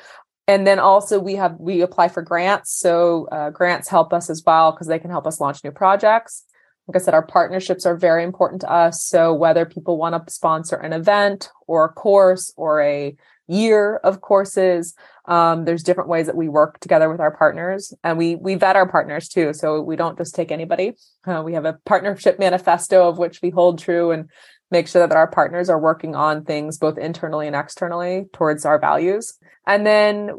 [0.49, 2.73] And then also we have we apply for grants.
[2.79, 6.45] So uh, grants help us as well because they can help us launch new projects.
[6.87, 9.03] Like I said, our partnerships are very important to us.
[9.05, 13.17] So whether people want to sponsor an event or a course or a
[13.49, 14.95] year of courses,
[15.27, 18.77] um, there's different ways that we work together with our partners, and we we vet
[18.77, 19.53] our partners too.
[19.53, 20.95] So we don't just take anybody.
[21.27, 24.31] Uh, we have a partnership manifesto of which we hold true and
[24.71, 28.79] make sure that our partners are working on things both internally and externally towards our
[28.79, 29.39] values.
[29.67, 30.31] And then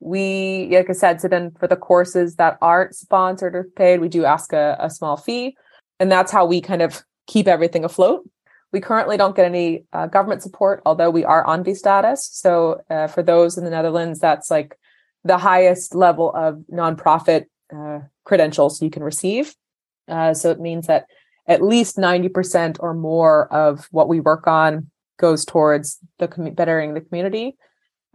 [0.00, 4.08] we, like I said, so then for the courses that aren't sponsored or paid, we
[4.08, 5.56] do ask a, a small fee.
[6.00, 8.28] And that's how we kind of keep everything afloat.
[8.72, 12.28] We currently don't get any uh, government support, although we are ANBI status.
[12.32, 14.76] So uh, for those in the Netherlands, that's like
[15.24, 19.54] the highest level of nonprofit uh, credentials you can receive.
[20.08, 21.06] Uh, so it means that
[21.46, 26.94] at least 90% or more of what we work on goes towards the commu- bettering
[26.94, 27.56] the community.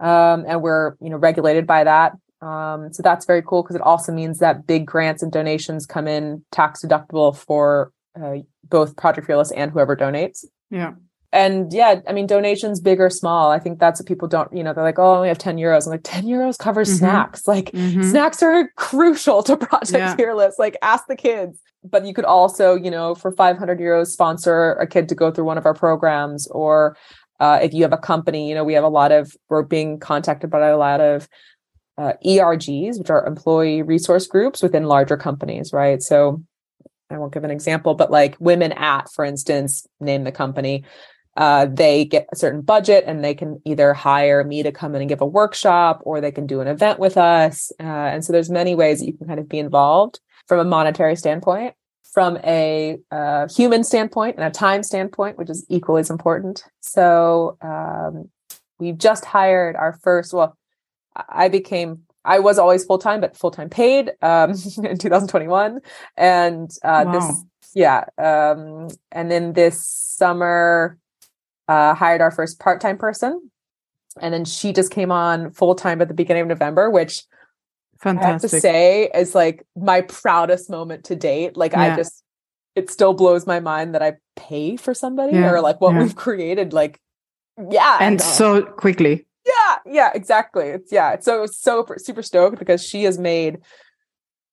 [0.00, 2.12] Um, and we're you know regulated by that.
[2.40, 6.06] Um, so that's very cool because it also means that big grants and donations come
[6.06, 10.44] in tax deductible for uh, both project fearless and whoever donates.
[10.70, 10.92] Yeah.
[11.32, 14.62] And yeah i mean donations big or small i think that's what people don't you
[14.64, 16.98] know they're like oh I only have 10 euros i'm like 10 euros covers Mhm.
[16.98, 18.04] snacks like Mhm.
[18.10, 20.16] snacks are crucial to project Yeah.
[20.16, 24.72] fearless like ask the kids but you could also you know for 500 euros sponsor
[24.74, 26.96] a kid to go through one of our programs or
[27.40, 29.98] uh, if you have a company you know we have a lot of we're being
[30.00, 31.28] contacted by a lot of
[31.98, 36.42] uh, ergs which are employee resource groups within larger companies right so
[37.10, 40.84] i won't give an example but like women at for instance name the company
[41.38, 45.00] uh, they get a certain budget and they can either hire me to come in
[45.00, 47.72] and give a workshop or they can do an event with us.
[47.80, 50.64] Uh, and so there's many ways that you can kind of be involved from a
[50.64, 56.10] monetary standpoint from a uh, human standpoint and a time standpoint which is equally as
[56.10, 56.64] important.
[56.80, 58.28] So um,
[58.78, 60.56] we've just hired our first well
[61.28, 64.50] i became i was always full-time but full-time paid um,
[64.84, 65.80] in 2021
[66.16, 67.12] and uh, Wow.
[67.12, 70.98] this yeah um, and then this summer
[71.68, 73.50] uh, hired our first part-time person.
[74.20, 77.22] And then she just came on full-time at the beginning of november which
[78.04, 81.56] i have to say is like my proudest moment to date.
[81.56, 82.22] Like i just
[82.74, 86.02] it still blows my mind that i pay for somebody Yeah, or like what yeah.
[86.02, 86.72] we've created.
[86.72, 87.00] Like
[87.70, 89.26] yeah and so quickly.
[89.44, 90.66] yeah yeah exactly.
[90.68, 93.58] It's yeah it's so so super stoked because she has made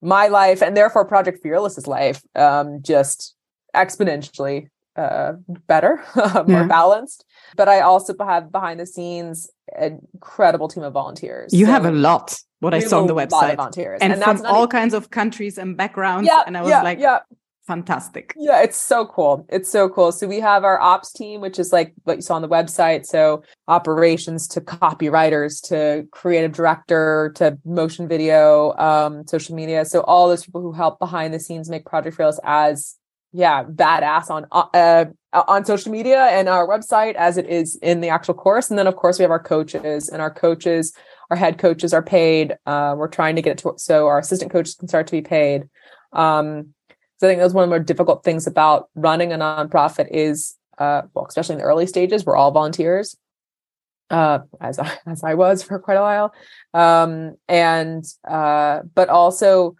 [0.02, 3.36] my life and therefore project fearless's life um just
[3.76, 5.34] exponentially uh
[5.68, 6.64] better more Yeah.
[6.68, 11.86] balanced but i also have behind the scenes an incredible team of volunteers You have
[11.86, 12.38] a lot.
[12.60, 14.94] What I saw on the lot of website, volunteers and, that's from all even- kinds
[14.94, 16.28] of countries and backgrounds.
[16.32, 17.20] yeah and I was yeah, like, yeah
[17.68, 18.32] fantastic.
[18.38, 19.44] Yeah, it's so cool.
[19.50, 20.12] It's so cool.
[20.12, 23.08] So we have our ops team, which is like what you saw on the website.
[23.08, 29.84] So operations to copywriters to creative director to motion video, um, social media.
[29.86, 32.98] So all those people who help behind the scenes make Project Fearless as
[33.36, 38.08] yeah, badass on uh, on social media and our website as it is in the
[38.08, 38.70] actual course.
[38.70, 40.94] And then of course we have our coaches and our coaches,
[41.30, 42.56] our head coaches are paid.
[42.66, 45.22] Uh, we're trying to get it to so our assistant coaches can start to be
[45.22, 45.68] paid.
[46.14, 46.74] Um,
[47.18, 50.56] so I think that's one of the more difficult things about running a nonprofit is,
[50.78, 53.18] uh, well, especially in the early stages, we're all volunteers,
[54.10, 56.34] uh, as I, as I was for quite a while,
[56.74, 59.76] um, and uh, but also,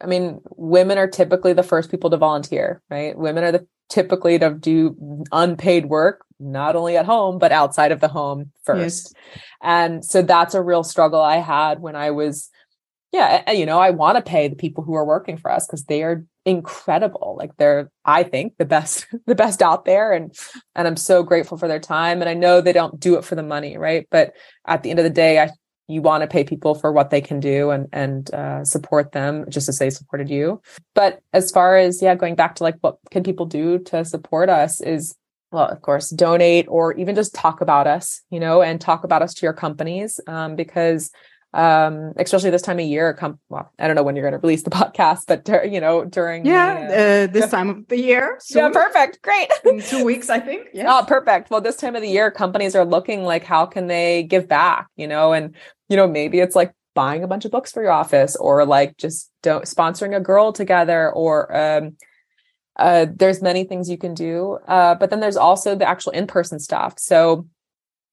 [0.00, 3.16] I mean, women are typically the first people to volunteer, right?
[3.16, 8.00] Women are the typically to do unpaid work, not only at home but outside of
[8.00, 9.14] the home first,
[9.62, 12.50] and so that's a real struggle I had when I was
[13.12, 15.84] yeah you know i want to pay the people who are working for us because
[15.86, 17.36] they are incredible.
[17.38, 20.34] Like they're i think the best the best out there and
[20.74, 22.20] and i'm so grateful for their time.
[22.20, 24.06] And i know they don't do it for the money right?
[24.10, 24.34] But
[24.66, 25.50] at the end of the day i
[25.90, 29.44] you want to pay people for what they can do and and uh, support them
[29.48, 30.60] just as they supported you.
[30.94, 34.48] But as far as yeah going back to like what can people do to support
[34.48, 35.16] us is
[35.50, 39.22] well of course donate or even just talk about us you know and talk about
[39.22, 41.10] us to your companies um, because
[41.52, 44.46] um especially this time of year come well i don't know when you're going to
[44.46, 47.98] release the podcast but you know during yeah the, uh, uh, this time of the
[47.98, 48.38] year.
[48.50, 49.20] Yeah perfect.
[49.22, 49.50] Great.
[49.64, 50.68] in two weeks i think.
[50.72, 50.98] Yeah.
[50.98, 51.50] Oh, perfect.
[51.50, 54.86] Well, this time of the year, companies are looking like how can they give back,
[54.96, 55.54] you know, and
[55.90, 58.96] you know, maybe it's like buying a bunch of books for your office or like
[58.96, 61.96] just don't sponsoring a girl together or um
[62.76, 64.58] uh there's many things you can do.
[64.66, 66.98] Uh but then there's also the actual in-person stuff.
[66.98, 67.46] So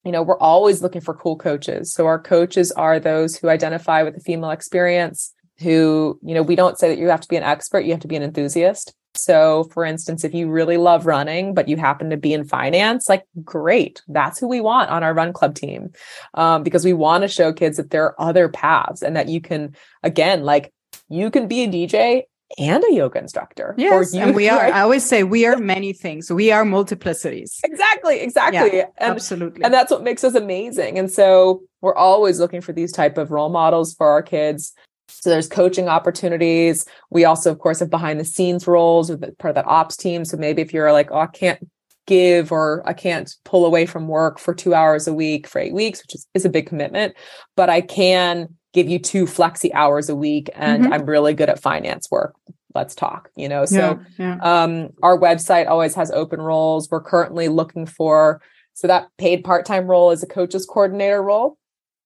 [0.03, 1.93] you know, we're always looking for cool coaches.
[1.93, 6.55] So our coaches are those who identify with the female experience, who, you know, we
[6.55, 8.93] don't say that you have to be an expert, you have to be an enthusiast.
[9.17, 13.09] So, for instance, if you really love running, but you happen to be in finance,
[13.09, 15.91] like great, that's who we want on our run club team,
[16.33, 19.41] um, because we want to show kids that there are other paths and that you
[19.41, 20.73] can, again, like
[21.09, 22.23] you can be a DJ
[22.57, 23.71] and a yoga instructor.
[23.71, 24.73] or yes you, and we are right?
[24.73, 26.31] i always say we are many things.
[26.31, 27.59] We are multiplicities.
[27.63, 29.63] Exactly, exactly, and absolutely.
[29.63, 30.97] and that's what makes us amazing.
[30.97, 34.73] And so we're always looking for these type of role models for our kids
[35.09, 39.49] so there's coaching opportunities we also of course have behind the scenes roles with part
[39.49, 41.67] of that ops team so maybe if you're like oh i can't
[42.05, 45.73] give or i can't pull away from work for two hours a week for eight
[45.73, 47.13] weeks which is, is a big commitment
[47.55, 50.93] but i can give you two flexi hours a week and Mhm.
[50.93, 52.35] i'm really good at finance work
[52.75, 54.63] let's talk you know so yeah, yeah.
[54.63, 56.87] um, our website always has open roles.
[56.91, 58.39] We're currently looking for
[58.73, 61.57] so that paid part-time role is a coaches coordinator role,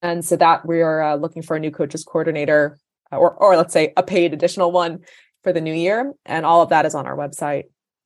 [0.01, 2.77] and so that we are uh, looking for a new coaches coordinator,
[3.11, 4.99] or or let's say a paid additional one
[5.43, 7.63] for the new year, and all of that is on our website.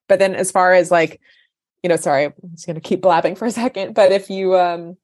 [0.07, 1.19] But then as far as like,
[1.83, 3.93] you know, sorry, I'm just going to keep blabbing for a second.
[3.93, 4.97] But if you um,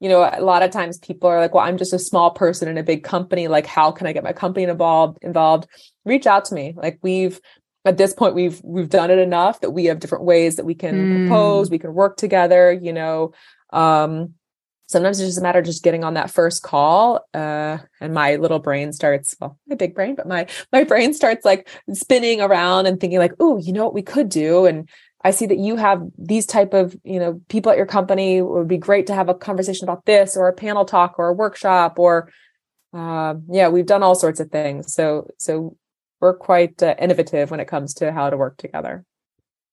[0.00, 2.68] you know, a lot of times people are like, well, I'm just a small person
[2.68, 3.48] in a big company.
[3.48, 5.18] Like, how can I get my company involved?
[5.22, 5.66] Involved?
[6.04, 6.74] Reach out to me.
[6.76, 7.40] Like we've
[7.84, 10.74] at this point we've we've done it enough that we have different ways that we
[10.74, 11.10] can Mm.
[11.10, 13.32] propose we can work together you know
[13.72, 14.34] um
[14.86, 18.36] sometimes it's just a matter of just getting on that first call uh and my
[18.36, 22.86] little brain starts well my big brain but my my brain starts like spinning around
[22.86, 24.66] and thinking like oh you know what we could do?
[24.66, 24.88] And
[25.22, 28.36] i see that you have these type of you know people at your company.
[28.38, 31.28] It would be great to have a conversation about this or a panel talk or
[31.28, 32.30] a workshop or
[32.92, 34.92] uh, yeah we've done all sorts of things.
[34.94, 35.76] So so
[36.20, 39.04] we're quite uh, innovative when it comes to how to work together.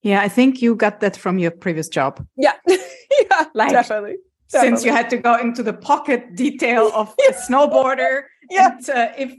[0.03, 2.25] yeah i think you got that from your previous job.
[2.35, 4.15] Yeah, yeah, Like, definitely.
[4.51, 8.71] Since you had to go into the pocket detail of a snowboarder Yeah.
[8.75, 9.33] and, uh, if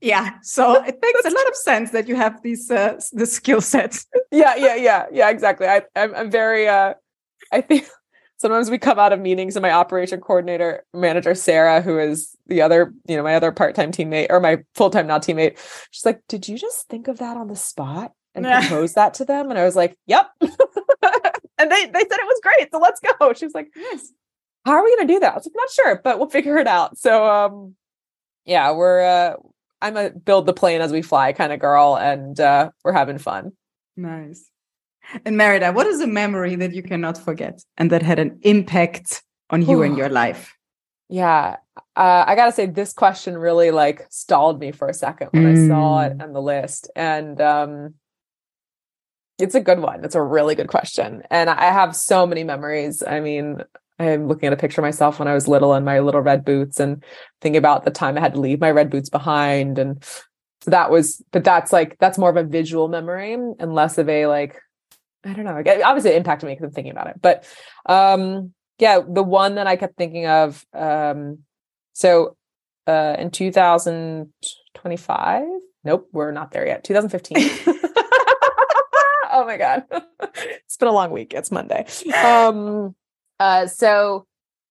[0.00, 3.60] yeah so it makes a lot of sense that you have these uh, the skill
[3.60, 5.66] sets yeah, yeah, yeah, yeah, exactly.
[5.66, 6.68] I, I'm, I'm very.
[6.68, 6.94] Uh,
[7.52, 7.88] I think
[8.36, 12.60] sometimes we come out of meetings, and my operation coordinator manager Sarah, who is the
[12.62, 15.58] other, you know, my other part time teammate or my full time now teammate,
[15.90, 19.24] she's like, "Did you just think of that on the spot and propose that to
[19.24, 23.00] them?" And I was like, "Yep." and they they said it was great, so let's
[23.00, 23.32] go.
[23.32, 24.12] She was like, yes
[24.68, 25.32] how are we going to do that?
[25.32, 26.98] I was like, not sure, but we'll figure it out.
[26.98, 27.74] So, um,
[28.44, 29.34] yeah, we're, uh,
[29.82, 33.18] I'm a build the plane as we fly kind of girl and, uh, we're having
[33.18, 33.52] fun.
[33.96, 34.50] Nice.
[35.24, 39.22] And Merida, what is a memory that you cannot forget and that had an impact
[39.50, 40.54] on you and your life?
[41.08, 41.56] Yeah.
[41.96, 45.66] Uh, I gotta say this question really like stalled me for a second when I
[45.66, 46.90] saw it on the list.
[46.94, 47.94] And, um,
[49.38, 50.04] it's a good one.
[50.04, 51.22] It's a really good question.
[51.30, 53.04] And I have so many memories.
[53.06, 53.62] I mean,
[53.98, 56.44] I'm looking at a picture of myself when I was little in my little red
[56.44, 57.02] boots and
[57.40, 59.78] thinking about the time I had to leave my red boots behind.
[59.78, 60.02] And
[60.60, 64.08] so that was, but that's like, that's more of a visual memory and less of
[64.08, 64.60] a like,
[65.24, 65.54] I don't know.
[65.54, 67.20] Like, Obviously, it impacted me because I'm thinking about it.
[67.20, 67.44] But
[67.86, 70.64] um, yeah, the one that I kept thinking of.
[70.72, 71.40] Um,
[71.92, 72.36] so
[72.86, 75.44] uh, in 2025,
[75.84, 76.84] nope, we're not there yet.
[76.84, 77.36] 2015.
[79.30, 79.84] oh my god,
[80.34, 81.34] it's been a long week.
[81.34, 81.86] It's Monday.
[82.14, 82.94] Um,
[83.40, 84.26] uh, so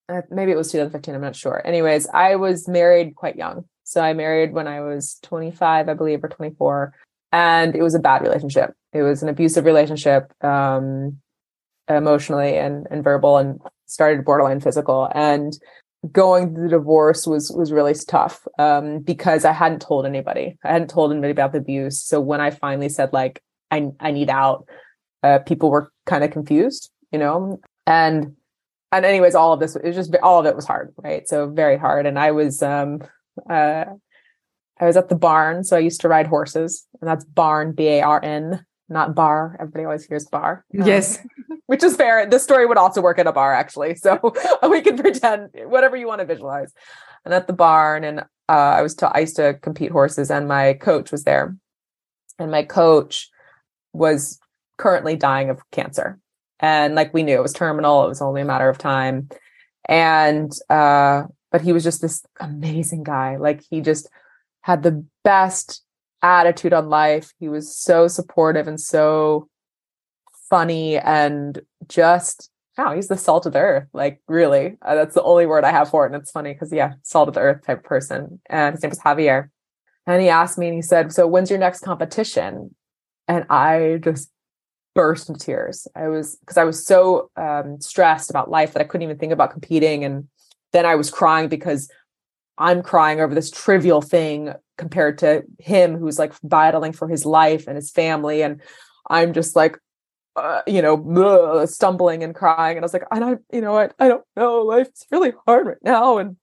[0.09, 1.15] uh, maybe it was 2015.
[1.15, 1.61] I'm not sure.
[1.65, 3.65] Anyways, I was married quite young.
[3.83, 6.93] So I married when I was 25, I believe, or 24,
[7.31, 8.73] and it was a bad relationship.
[8.93, 11.19] It was an abusive relationship, um,
[11.89, 15.09] emotionally and and verbal, and started borderline physical.
[15.15, 15.57] And
[16.11, 20.57] going through the divorce was was really tough um, because I hadn't told anybody.
[20.63, 22.01] I hadn't told anybody about the abuse.
[22.01, 23.41] So when I finally said like
[23.71, 24.67] I I need out,
[25.23, 28.36] uh, people were kind of confused, you know, and
[28.91, 31.27] and anyways, all of this it was just all of it was hard, right?
[31.27, 32.05] So very hard.
[32.05, 33.01] And I was um
[33.49, 33.85] uh
[34.79, 37.87] I was at the barn, so I used to ride horses, and that's barn B
[37.87, 39.57] A R N, not bar.
[39.59, 40.65] Everybody always hears bar.
[40.79, 41.19] Um, Yes.
[41.67, 42.25] which is fair.
[42.25, 43.95] This story would also work at a bar, actually.
[43.95, 44.19] So
[44.69, 46.73] we can pretend whatever you want to visualize.
[47.25, 50.47] And at the barn, and uh, I was to I used to compete horses, and
[50.47, 51.55] my coach was there,
[52.39, 53.29] and my coach
[53.93, 54.39] was
[54.77, 56.19] currently dying of cancer,
[56.59, 58.05] and like we knew it was terminal.
[58.05, 59.29] It was only a matter of time,
[59.87, 63.37] and uh, but he was just this amazing guy.
[63.37, 64.09] Like he just
[64.61, 65.83] had the best
[66.21, 67.31] attitude on life.
[67.39, 69.47] He was so supportive and so
[70.49, 73.87] funny and just wow, he's the salt of the earth.
[73.91, 76.13] Like really, uh, that's the only word I have for it.
[76.13, 78.39] And it's funny because yeah, salt of the earth type person.
[78.49, 79.49] And his name was Javier.
[80.05, 82.75] And he asked me and he said, "So when's your next competition?"
[83.27, 84.29] And I just
[84.97, 85.87] burst into tears.
[85.95, 89.31] I was because I was so um, stressed about life that I couldn't even think
[89.31, 90.03] about competing.
[90.03, 90.27] And
[90.73, 91.87] then I was crying because
[92.57, 97.67] I'm crying over this trivial thing compared to him who's like battling for his life
[97.67, 98.41] and his family.
[98.41, 98.59] And
[99.07, 99.77] I'm just like,
[100.35, 102.77] uh, you know, stumbling and crying.
[102.77, 103.93] And I was like, I don't, you know what?
[103.99, 104.61] I don't know.
[104.63, 106.17] Life's really hard right now.
[106.17, 106.37] And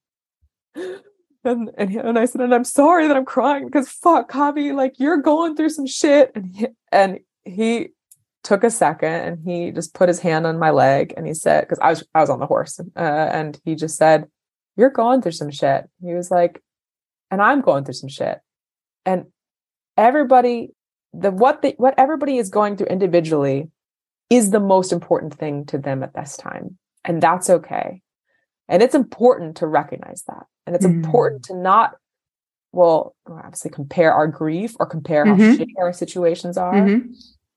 [1.44, 4.72] and and, he, and I said, and I'm sorry that I'm crying because fuck, Javi,
[4.72, 6.30] like you're going through some shit.
[6.36, 7.88] And he, and he
[8.44, 11.62] took a second and he just put his hand on my leg and he said,
[11.62, 14.28] because I was I was on the horse, uh, and he just said,
[14.76, 16.62] "You're going through some shit." He was like,
[17.30, 18.38] and I'm going through some shit,
[19.04, 19.26] and
[19.96, 20.70] everybody,
[21.12, 23.70] the what the what everybody is going through individually
[24.30, 28.02] is the most important thing to them at this time, and that's okay.
[28.68, 30.46] And it's important to recognize that.
[30.66, 31.04] And it's mm-hmm.
[31.04, 31.96] important to not,
[32.72, 35.40] well, obviously compare our grief or compare mm-hmm.
[35.40, 36.72] how shitty our situations are.
[36.72, 37.12] Mm-hmm.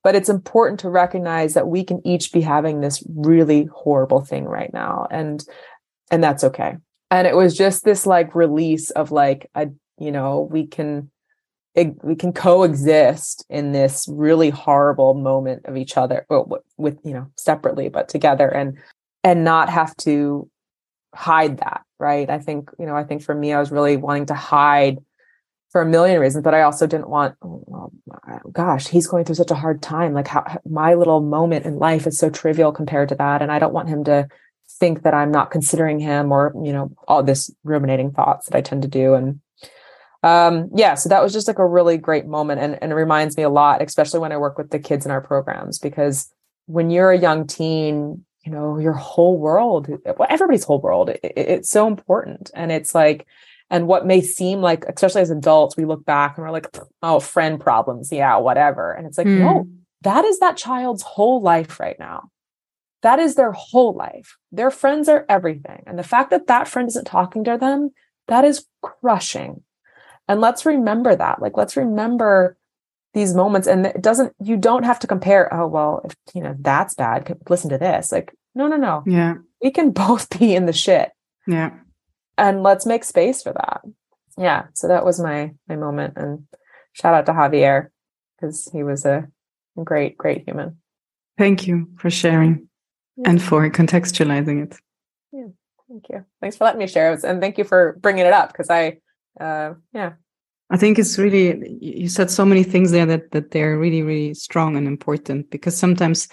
[0.08, 4.45] But it's important to recognize that we can each be having this really horrible thing
[4.45, 5.05] right now.
[5.12, 5.43] And
[6.10, 6.78] and that's okay.
[7.12, 9.68] And it was just this like release of like a,
[9.99, 11.12] you know, we can
[11.76, 17.12] it, we can coexist in this really horrible moment of each other well, with you
[17.12, 18.78] know separately but together and
[19.26, 20.49] and not have to
[21.14, 24.26] hide that right i think you know i think for me i was really wanting
[24.28, 24.99] to hide
[25.78, 27.91] for a million reasons but i also didn't want oh,
[28.51, 30.11] gosh he's going through such a hard time.
[30.11, 33.59] Like how my little moment in life is so trivial compared to that and i
[33.59, 34.28] don't want him to
[34.80, 38.61] think that i'm not considering him or you know all this ruminating thoughts that i
[38.61, 39.13] tend to do.
[39.13, 39.39] And
[40.23, 43.38] um yeah so that was just like a really great moment and, and it reminds
[43.38, 46.34] me a lot especially when i work with the kids in our programs because
[46.65, 51.19] when you're a young teen you know your whole world well, everybody's whole world it,
[51.21, 52.49] it's so important.
[52.55, 53.28] And it's like
[53.70, 57.20] and what may seem like especially as adults we look back and we're like oh
[57.20, 58.91] friend problems yeah whatever.
[58.91, 59.39] And it's like mm.
[59.39, 59.68] no
[60.01, 62.30] that is that child's whole life right now.
[63.01, 64.38] That is their whole life.
[64.51, 65.84] Their friends are everything.
[65.88, 67.91] And the fact that that friend isn't talking to them
[68.28, 69.63] that is crushing.
[70.28, 71.41] And let's remember that.
[71.41, 72.57] Like let's remember
[73.13, 73.68] these moments.
[73.68, 77.38] And it doesn't you don't have to compare oh well if you know that's bad
[77.49, 78.11] listen to this.
[78.11, 79.03] Like no no no.
[79.05, 79.36] Yeah.
[79.61, 81.11] We can both be in the shit.
[81.47, 81.72] Yeah
[82.38, 83.81] and let's make space for that.
[84.38, 86.13] Yeah so that was my my moment.
[86.17, 86.47] And
[86.93, 87.88] shout out to javier
[88.35, 89.27] because he was a
[89.83, 90.77] great great human.
[91.38, 92.67] Thank you for sharing
[93.15, 93.29] yeah.
[93.29, 94.77] and for contextualizing it.
[95.31, 95.47] Yeah
[95.89, 96.25] thank you.
[96.41, 97.13] Thanks for letting me share.
[97.13, 98.97] It and thank you for bringing it up because i
[99.39, 100.13] uh yeah.
[100.69, 104.33] I think it's really you said so many things there that that they're really really
[104.33, 106.27] strong and important because sometimes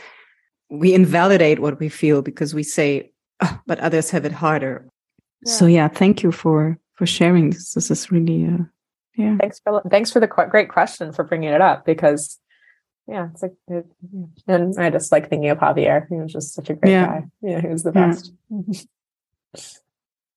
[0.71, 4.89] we invalidate what we feel because we say oh, but others have it harder.
[5.45, 5.53] Yeah.
[5.53, 7.75] So yeah, thank you for for sharing this.
[7.75, 8.65] This is really uh,
[9.17, 9.37] yeah.
[9.39, 12.39] Thanks for thanks for the qu- great question for bringing it up because
[13.07, 13.87] yeah, it's like it,
[14.49, 16.09] and I just like thinking of Javier.
[16.09, 17.07] He was just such a great yeah.
[17.07, 17.25] guy.
[17.43, 18.33] Yeah, he was the best.
[18.51, 18.81] Yeah.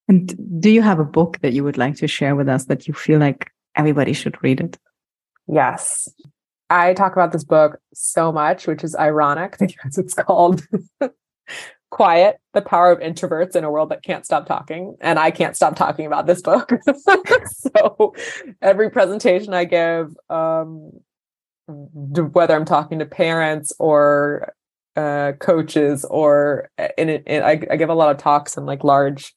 [0.07, 2.87] and do you have a book that you would like to share with us that
[2.87, 4.77] you feel like everybody should read it.
[5.47, 6.09] Yes.
[6.69, 10.67] I talk about this book so much, which is ironic because it's called
[11.89, 14.97] Quiet, the Power of Introverts in a World That Can't Stop Talking.
[14.99, 16.71] And I can't stop talking about this book.
[17.45, 18.13] so
[18.61, 20.91] every presentation I give, um,
[21.67, 24.53] whether I'm talking to parents or
[24.95, 29.33] uh, coaches or in, in I, I give a lot of talks in like large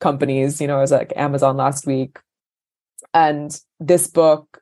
[0.00, 2.18] companies, you know, I was like Amazon last week
[3.14, 4.60] and this book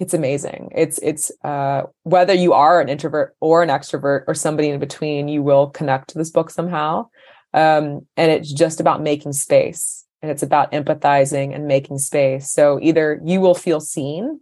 [0.00, 4.68] it's amazing it's it's uh, whether you are an introvert or an extrovert or somebody
[4.68, 7.06] in between you will connect to this book somehow
[7.52, 12.80] um, and it's just about making space and it's about empathizing and making space so
[12.82, 14.40] either you will feel seen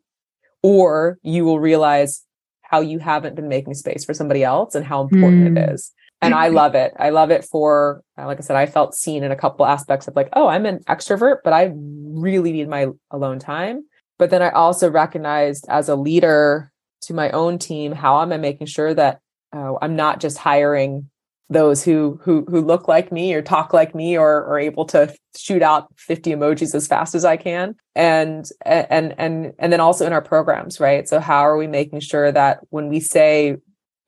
[0.63, 2.25] or you will realize
[2.63, 5.59] how you haven't been making space for somebody else and how important mm.
[5.59, 6.93] it is and I love it.
[6.99, 10.09] I love it for, uh, like I said, I felt seen in a couple aspects
[10.09, 13.85] of like, oh, I'm an extrovert, but I really need my alone time.
[14.19, 18.37] But then I also recognized as a leader to my own team, how am I
[18.37, 19.21] making sure that
[19.55, 21.09] uh, I'm not just hiring
[21.51, 25.15] those who who who look like me or talk like me or are able to
[25.35, 27.75] shoot out 50 emojis as fast as I can?
[27.95, 31.09] And and and and then also in our programs right?
[31.09, 33.57] So how are we making sure that when we say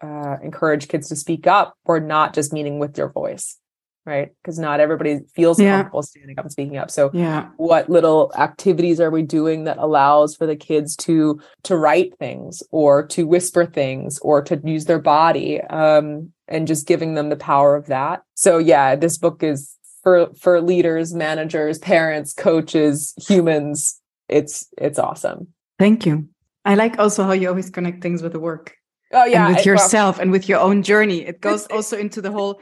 [0.03, 3.59] uh, encourage kids to speak up we're not just meaning with their voice
[4.07, 4.31] right?
[4.43, 5.77] Because not everybody feels Yeah.
[5.77, 6.91] comfortable standing up and speaking up.
[6.91, 7.49] So Yeah.
[7.57, 12.63] what little activities are we doing that allows for the kids to to write things
[12.71, 17.37] or to whisper things or to use their body um and just giving them the
[17.37, 24.01] power of that so yeah this book is for for leaders managers parents coaches humans
[24.29, 25.47] it's it's awesome
[25.79, 26.29] Thank you.
[26.67, 28.75] I like also how you always connect things with the work
[29.13, 31.27] oh yeah and with I- well, yourself and with your own journey.
[31.27, 32.61] It goes also into the whole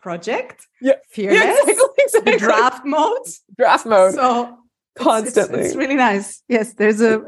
[0.00, 0.94] project, Yeah.
[1.10, 2.32] fearless, yeah, exactly, exactly.
[2.32, 3.26] the draft mode.
[3.58, 4.56] draft mode So it's- it's-
[4.96, 6.42] constantly It's, really nice.
[6.48, 7.22] Yes, there's a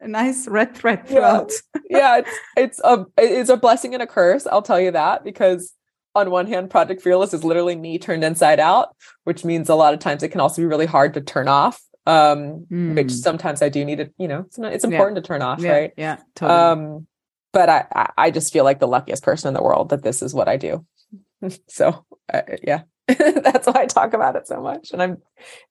[0.00, 1.50] a nice red thread throughout.
[1.90, 4.46] yeah, it's it's a it's a blessing and a curse.
[4.46, 5.72] I'll tell you that because
[6.14, 9.94] on one hand, Project Fearless is literally me turned inside out, which means a lot
[9.94, 11.80] of times it can also be really hard to turn off.
[12.06, 13.10] Um, which Mm.
[13.10, 14.90] sometimes I do need to, you know, it's not, it's Yeah.
[14.90, 15.92] important to turn off, yeah, right?
[15.96, 16.58] yeah, totally.
[16.60, 17.06] Um,
[17.54, 20.34] but I- I just feel like the luckiest person in the world that this is
[20.34, 20.84] what I do.
[21.68, 25.18] so uh, yeah, that's why I talk about it so much, and I'm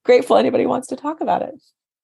[0.04, 1.56] grateful anybody wants to talk about it.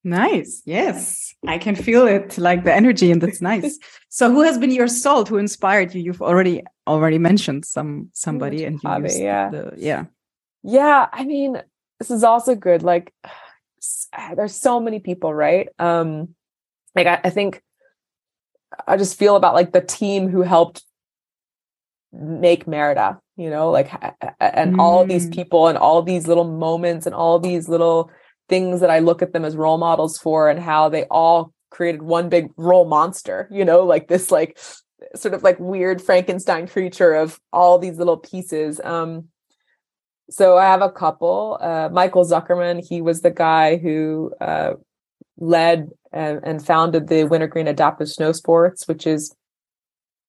[0.03, 0.61] nice.
[0.65, 3.78] Yes, I can feel it, like the energy, and that's nice.
[4.09, 5.30] so, who has been your salt?
[5.30, 6.01] Who inspired you?
[6.01, 9.49] You've already already mentioned some somebody, and you Javi, used yeah.
[9.49, 10.05] the, yeah.
[10.63, 11.61] Yeah, I mean,
[11.99, 12.84] this is also good.
[12.84, 13.13] Like,
[14.36, 15.70] there's so many people, right?
[15.80, 16.36] Um,
[16.95, 17.61] like I, I think
[18.88, 20.84] I just feel about like the team who helped
[22.11, 23.90] make Merida, you know, like
[24.40, 25.34] and all these Mm.
[25.34, 28.12] people and all these little moments and all these little
[28.50, 32.02] things that I look at them as role models for and how they all created
[32.02, 34.60] one big role monster, you know, like this like
[35.16, 38.82] sort of like weird Frankenstein creature of all these little pieces.
[38.84, 39.30] Um
[40.30, 41.58] so I have a couple.
[41.60, 44.74] Uh, Michael Zuckerman, he was the guy who uh,
[45.40, 49.34] led and, and founded the Wintergreen Adaptive Snow Sports, which is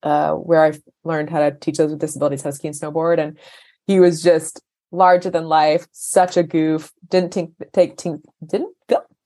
[0.02, 0.72] uh, where I
[1.04, 3.18] learned how to teach those with disabilities how to ski and snowboard.
[3.18, 3.38] And
[3.86, 6.92] he was just larger than life, such a goof.
[7.08, 8.24] Didn't take didn't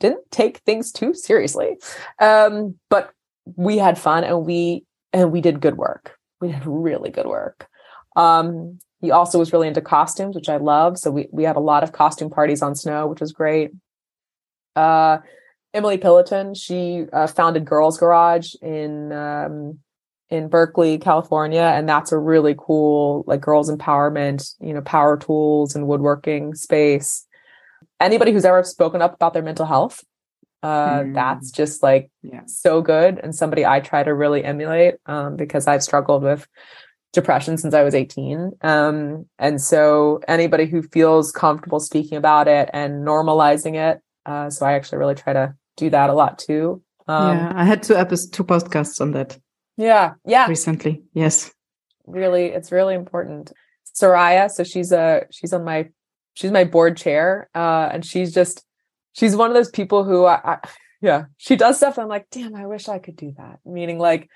[0.00, 1.76] didn't take things too seriously,
[2.18, 3.12] um, but
[3.56, 6.16] we had fun and we and we did good work.
[6.40, 7.68] We did really good work.
[8.16, 10.98] Um, he also was really into costumes, which I love.
[10.98, 13.70] So we we had a lot of costume parties on snow, which was great.
[14.76, 15.18] Uh,
[15.72, 19.78] Emily Pilloton, she uh, founded Girls Garage in um,
[20.30, 25.74] in Berkeley, California, and that's a really cool like girls empowerment, you know, power tools
[25.74, 27.26] and woodworking space.
[28.00, 30.02] Anybody who's ever spoken up about their mental health,
[30.62, 31.14] uh, Mm.
[31.14, 32.40] that's just like Yeah.
[32.46, 36.46] so good and somebody I try to really emulate um, because I've struggled with
[37.12, 38.52] depression since I was 18.
[38.62, 44.00] Um, and so anybody who feels comfortable speaking about it and normalizing it.
[44.26, 46.82] Uh, so I actually really try to do that a lot too.
[47.06, 49.38] Um, yeah, I had two episodes, two podcasts on that
[49.76, 50.14] yeah.
[50.26, 50.46] Yeah.
[50.46, 51.02] recently.
[51.12, 51.52] Yes.
[52.06, 53.52] Really, it's really important.
[53.94, 55.88] Soraya, so she's a, she's on my,
[56.34, 57.48] she's my board chair.
[57.54, 58.64] Uh, and she's just,
[59.12, 60.58] she's one of those people who I, I
[61.00, 61.98] yeah, she does stuff.
[61.98, 63.60] I'm like, damn, I wish I could do that.
[63.64, 64.28] Meaning like,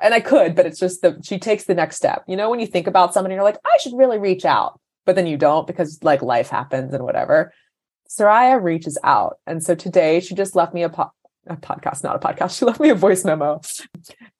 [0.00, 2.24] and I could, but it's just that she takes the next step.
[2.26, 4.80] You know, when you think about somebody, and you're like, I should really reach out,
[5.04, 7.52] but then you don't because like life happens and whatever.
[8.08, 9.38] Soraya reaches out.
[9.46, 11.12] And so today she just left me a, po-
[11.46, 12.56] a podcast, not a podcast.
[12.58, 13.60] She left me a voice memo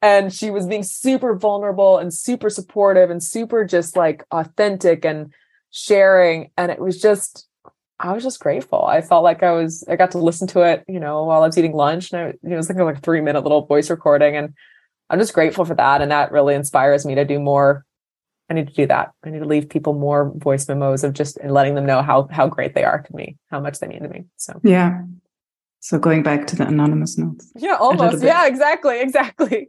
[0.02, 5.32] and she was being super vulnerable and super supportive and super just like authentic and
[5.70, 6.50] sharing.
[6.56, 7.46] And it was just,
[7.98, 8.84] I was just grateful.
[8.84, 11.46] I felt like I was, I got to listen to it, you know, while I
[11.46, 14.36] was eating lunch and I, it was like a three minute little voice recording.
[14.36, 14.54] And
[15.10, 16.02] I'm just grateful for that.
[16.02, 17.84] And that really inspires me to do more.
[18.50, 19.12] I need to do that.
[19.24, 22.46] I need to leave people more voice memos of just letting them know how how
[22.46, 24.26] great they are to me, how much they mean to me.
[24.36, 25.02] So Yeah.
[25.84, 27.52] So going back to the anonymous notes.
[27.56, 28.24] yeah, almost.
[28.24, 29.68] Yeah, exactly, exactly.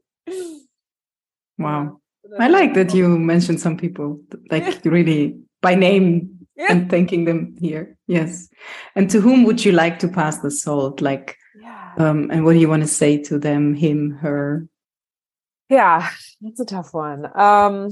[1.57, 1.99] Wow.
[2.39, 6.68] I like that you mentioned some people like really by name Yeah.
[6.70, 7.97] and thanking them here.
[8.07, 8.47] Yes.
[8.95, 11.01] And to whom would you like to pass the salt?
[11.01, 11.91] Like, Yeah.
[11.97, 14.68] um, and what do you want to say to them, him, her?
[15.68, 16.09] Yeah,
[16.39, 17.26] that's a tough one.
[17.38, 17.89] Um,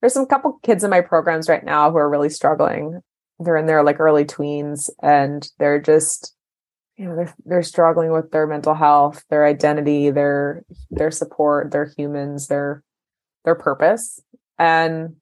[0.00, 3.02] there's some couple kids in my programs right now who are really struggling.
[3.40, 6.34] They're in their like early tweens and they're just,
[6.96, 11.92] you know, they're they're struggling with their mental health, their identity, their their support, their
[11.96, 12.82] humans, their
[13.44, 14.20] their purpose.
[14.58, 15.16] And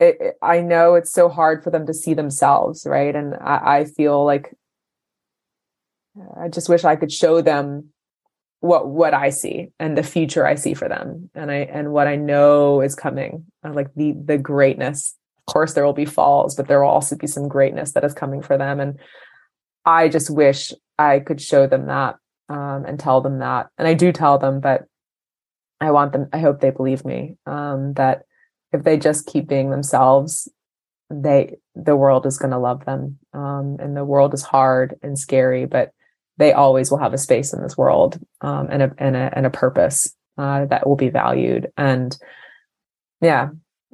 [0.00, 3.14] it, it- I know it's so hard for them to see themselves, right?
[3.14, 4.54] And I, I feel like
[6.40, 7.90] I just wish I could show them
[8.60, 12.08] what what I see and the future I see for them and I and what
[12.08, 16.56] I know is coming uh, like the the greatness of course there will be falls
[16.56, 18.98] but there will also be some greatness that is coming for them and
[19.84, 22.16] I just wish I could show them that
[22.48, 24.84] um, and tell them that and I do tell them but
[25.80, 28.22] I want them I hope they believe me um, that
[28.72, 30.48] if they just keep being themselves
[31.10, 35.18] they the world is going to love them um, and the world is hard and
[35.18, 35.92] scary but
[36.38, 39.44] they always will have a space in this world um, and, a, and, a, and
[39.44, 41.68] a purpose uh, that will be valued.
[41.76, 42.16] And
[43.20, 43.48] yeah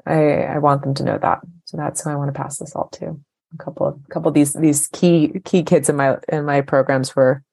[0.07, 1.41] I, I want them to know that.
[1.65, 3.21] So that's who i want to pass this all to
[3.59, 6.61] a couple of a couple of these these key key kids in my in my
[6.61, 7.45] programs were are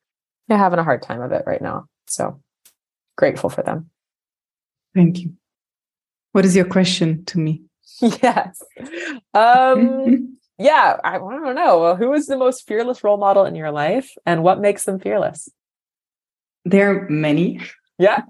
[0.48, 2.40] yeah, having a hard time of it right now so
[3.18, 3.90] grateful for them
[4.96, 5.34] thank you
[6.32, 7.62] what is your question to me
[8.02, 8.64] yes.
[9.34, 11.80] Um, yeah, I, I don't know.
[11.80, 15.00] Well, who is the most fearless role model in your life and what makes them
[15.00, 15.50] fearless?
[16.66, 17.62] There are many.
[17.98, 18.24] Yeah.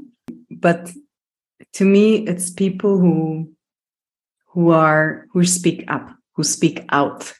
[0.50, 0.92] but
[1.74, 3.50] to me, it's people who
[4.46, 7.32] who are who speak up, who speak out,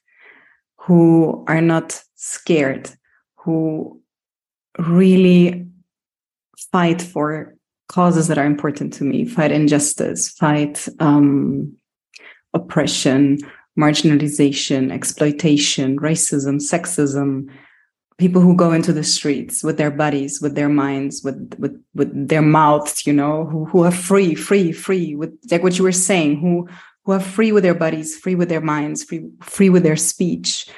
[0.78, 2.90] who are not scared,
[3.36, 4.00] who
[4.78, 5.66] really
[6.72, 7.54] fight for
[7.88, 11.74] causes that are important to me fight injustice fight um,
[12.52, 13.38] oppression
[13.78, 17.48] marginalization exploitation racism sexism
[18.18, 22.28] people who go into the streets with their bodies with their minds with with with
[22.28, 25.92] their mouths you know who who are free free free with like what you were
[25.92, 26.68] saying who
[27.06, 30.68] who are free with their bodies free with their minds free free with their speech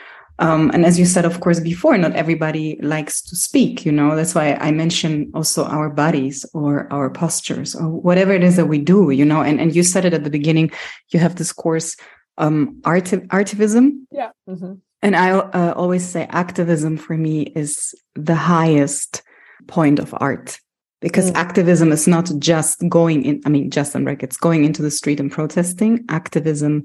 [0.40, 4.14] um, and as you said, of course, before, not everybody likes to speak, you know,
[4.14, 8.66] that's why I mention also our bodies or our postures or whatever it is that
[8.66, 10.70] we do, you know, and, and you said it at the beginning,
[11.10, 11.96] you have this course,
[12.36, 14.04] um, art, artivism.
[14.12, 14.30] Yeah.
[14.48, 14.74] Mm-hmm.
[15.02, 19.22] And I uh, always say activism for me is the highest
[19.66, 20.60] point of art
[21.00, 21.36] because mm.
[21.36, 25.20] activism is not just going in, I mean, just on brackets, going into the street
[25.20, 26.04] and protesting.
[26.08, 26.84] Activism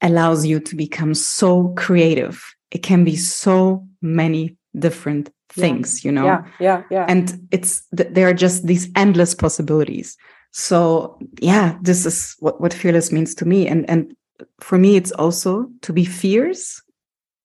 [0.00, 2.42] allows you to become so creative.
[2.70, 6.08] It can be so many different things yeah.
[6.08, 6.24] you know?
[6.24, 7.06] Yeah yeah yeah.
[7.08, 10.16] And it's there are just these endless possibilities.
[10.52, 13.66] So yeah this is what what fearless means to me.
[13.66, 14.14] And and
[14.60, 16.82] for me it's also to be fierce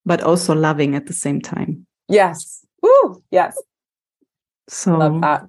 [0.05, 1.85] but also loving at the same time.
[2.07, 2.65] Yes.
[2.81, 3.21] Woo!
[3.29, 3.61] yes.
[4.69, 5.47] So love that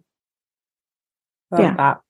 [1.50, 1.74] love yeah.
[1.76, 2.00] that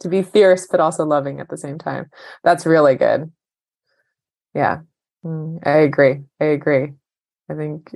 [0.00, 2.10] to be fierce but also loving at the same time
[2.44, 3.30] that's really good
[4.54, 4.80] yeah
[5.24, 6.92] mm, i agree i agree
[7.48, 7.94] I think,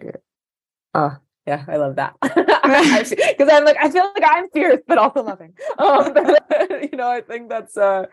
[0.95, 1.17] oh
[1.47, 3.13] yeah, I love that because
[3.53, 5.55] I'm like I feel like I'm fierce but also loving.
[5.79, 6.15] Um,
[6.83, 8.07] you know, I think that's uh,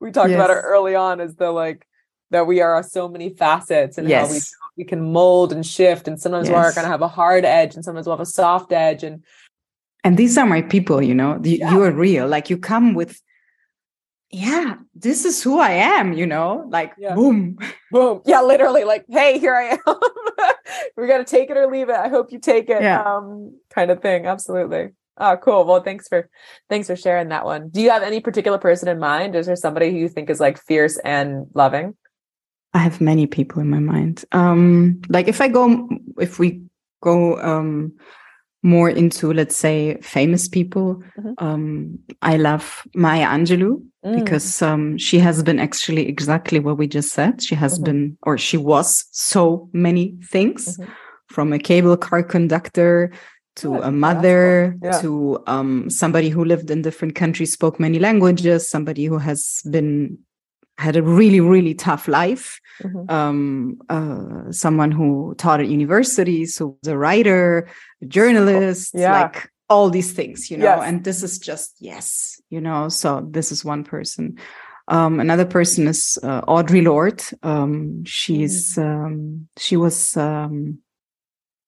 [0.00, 0.36] we talked yes.
[0.36, 1.86] about it early on is the like
[2.30, 4.28] that we are so many facets and yes.
[4.28, 4.40] how we
[4.78, 6.54] we can mold and shift and sometimes yes.
[6.54, 9.22] we're going to have a hard edge and sometimes we'll have a soft edge and
[10.04, 11.72] and these are my people you know you, yeah.
[11.72, 13.20] you are real like you come with
[14.32, 17.14] yeah, this is who I am, you know, like yeah.
[17.14, 17.58] boom,
[17.90, 18.22] boom.
[18.24, 20.54] Yeah, literally, like, hey, here I am.
[20.96, 21.96] We're gonna take it or leave it.
[21.96, 22.82] I hope you take it.
[22.82, 23.02] Yeah.
[23.02, 24.24] Um, kind of thing.
[24.24, 24.92] Absolutely.
[25.18, 25.64] Oh, cool.
[25.66, 26.30] Well, thanks for
[26.70, 27.68] thanks for sharing that one.
[27.68, 29.36] Do you have any particular person in mind?
[29.36, 31.94] Is there somebody who you think is like fierce and loving?
[32.72, 34.24] I have many people in my mind.
[34.32, 36.62] Um, like if I go, if we
[37.02, 37.92] go um
[38.62, 41.32] more into let's say famous people mm-hmm.
[41.38, 44.14] um i love maya angelou mm.
[44.18, 47.84] because um she has been actually exactly what we just said she has mm-hmm.
[47.84, 50.90] been or she was so many things mm-hmm.
[51.26, 53.10] from a cable car conductor
[53.54, 55.00] to yeah, a mother yeah.
[55.00, 60.16] to um somebody who lived in different countries spoke many languages somebody who has been
[60.82, 63.10] had a really really tough life mm-hmm.
[63.10, 67.68] um, uh, someone who taught at universities who was a writer
[68.02, 69.22] a journalist yeah.
[69.22, 70.82] like all these things you know yes.
[70.84, 74.36] and this is just yes you know so this is one person
[74.88, 79.04] um, another person is uh, audre lorde um, she's mm-hmm.
[79.04, 80.78] um, she was um,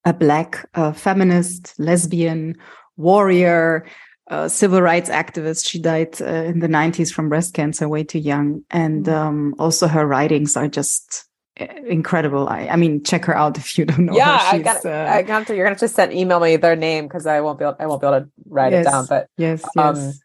[0.04, 2.56] a black uh, feminist lesbian
[2.96, 3.86] warrior
[4.28, 5.68] a civil rights activist.
[5.68, 8.64] She died uh, in the 90s from breast cancer, way too young.
[8.70, 9.14] And mm-hmm.
[9.14, 11.26] um, also her writings are just
[11.60, 12.48] uh, incredible.
[12.48, 14.16] I, I mean, check her out if you don't know.
[14.16, 14.84] Yeah, I got.
[14.84, 15.56] Uh, I got to.
[15.56, 17.64] You're gonna just send email me their name because I won't be.
[17.64, 19.06] Able, I won't be able to write yes, it down.
[19.06, 20.20] But yes, um, yes.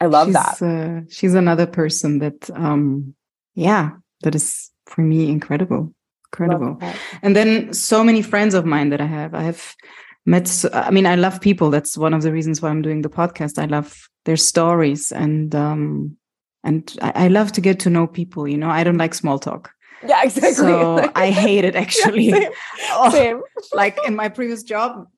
[0.00, 0.62] I love she's, that.
[0.62, 3.14] Uh, she's another person that, um,
[3.54, 3.90] yeah,
[4.22, 5.94] that is for me incredible,
[6.26, 6.80] incredible.
[7.22, 9.32] And then so many friends of mine that I have.
[9.32, 9.76] I have
[10.24, 13.08] met i mean i love people that's one of the reasons why i'm doing the
[13.08, 16.16] podcast i love their stories and um
[16.64, 19.38] and I, I love to get to know people you know i don't like small
[19.38, 19.72] talk
[20.06, 22.52] yeah exactly so i hate it actually yeah, same.
[22.92, 23.40] Oh, same.
[23.72, 25.08] like in my previous job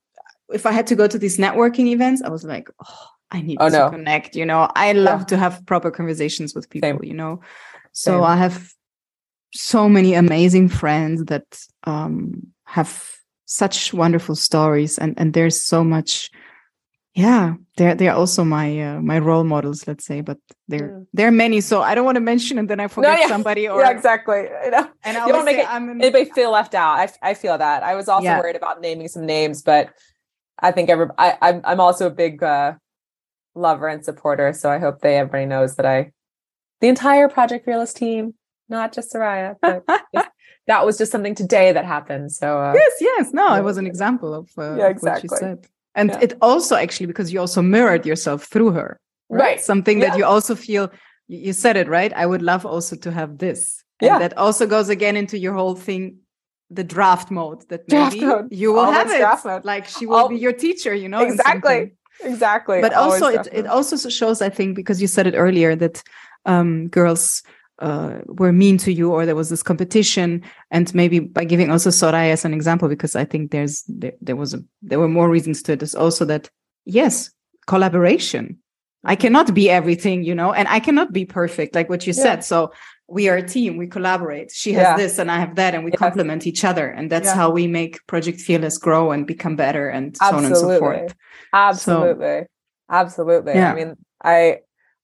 [0.52, 3.58] if i had to go to these networking events i was like oh i need
[3.60, 3.90] oh, to no.
[3.90, 5.26] connect you know i love yeah.
[5.26, 7.04] to have proper conversations with people same.
[7.04, 7.40] you know
[7.92, 8.22] so same.
[8.22, 8.72] i have
[9.52, 13.14] so many amazing friends that um have
[13.46, 16.30] such wonderful stories and and there's so much
[17.14, 20.38] yeah they're they're also my uh, my role models let's say but
[20.68, 21.06] there Mm.
[21.12, 23.28] there are many so i don't want to mention and then i forget yeah.
[23.28, 24.48] somebody or yeah, exactly.
[24.64, 24.88] I know.
[25.04, 26.98] and I You don't make it- I'm an- Anybody feel left out?
[26.98, 27.82] I, I feel that.
[27.82, 28.38] I was also Yeah.
[28.40, 29.90] worried about naming some names, but
[30.58, 32.74] I think every I, I'm I'm also a big uh,
[33.54, 34.52] lover and supporter.
[34.52, 36.10] So I hope they everybody knows that I,
[36.80, 38.34] the entire Project Fearless team,
[38.68, 39.84] not just Soraya, but
[40.66, 42.32] that was just something today that happened.
[42.32, 43.58] So uh, yes yes no Yeah.
[43.60, 45.38] it was an example of uh, Yeah, what you exactly.
[45.38, 45.58] said
[45.94, 46.20] and Yeah.
[46.26, 48.98] it also actually because you also mirrored yourself through her
[49.30, 50.90] right, something that you also feel
[51.28, 53.60] you said it right i would love also to have this
[54.00, 54.18] and Yeah.
[54.18, 56.02] that also goes again into your whole thing
[56.78, 58.48] the draft mode that Draft maybe mode.
[58.62, 59.64] you will Always have it draft mode.
[59.64, 61.80] like she will Al- be your teacher you know exactly,
[62.32, 62.80] exactly.
[62.84, 65.96] but Always also it, it also shows i think because you said it earlier that
[66.52, 67.42] um, girls
[67.80, 71.90] uh, were mean to you or there was this competition and maybe by giving also
[71.90, 75.28] Soraya as an example because i think there's there, there was a there were more
[75.28, 76.48] reasons to it is also that
[76.84, 77.30] yes
[77.66, 78.58] collaboration
[79.04, 82.22] i cannot be everything you know and i cannot be perfect like what you Yeah.
[82.22, 82.70] said so
[83.08, 84.96] we are a team we collaborate she has Yeah.
[84.96, 85.98] this and i have that and we Yes.
[85.98, 87.34] complement each other and that's Yeah.
[87.40, 91.14] how we make project fearless grow and become better and so on and so forth
[91.52, 92.46] Absolutely.
[92.90, 93.54] Absolutely.
[93.54, 93.72] Yeah.
[93.72, 94.58] I mean, I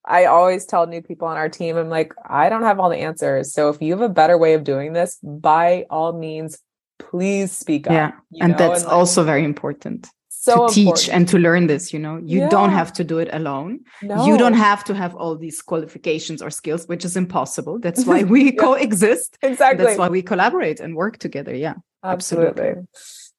[0.06, 2.98] I always tell new people on our team, I'm like, I don't have all the
[2.98, 3.52] answers.
[3.52, 6.58] So if you have a better way of doing this, by all means,
[7.00, 7.92] please speak up.
[7.92, 8.58] yeah and know?
[8.58, 12.48] that's like, also very important so to teach and to learn this you know you
[12.48, 14.26] don't have to do it alone no.
[14.26, 18.22] you don't have to have all these qualifications or skills which is impossible that's why
[18.34, 18.60] we Yeah.
[18.60, 19.84] coexist exactly.
[19.84, 21.74] that's why we collaborate and work together yeah
[22.04, 22.68] absolutely.
[22.68, 22.86] Absolutely.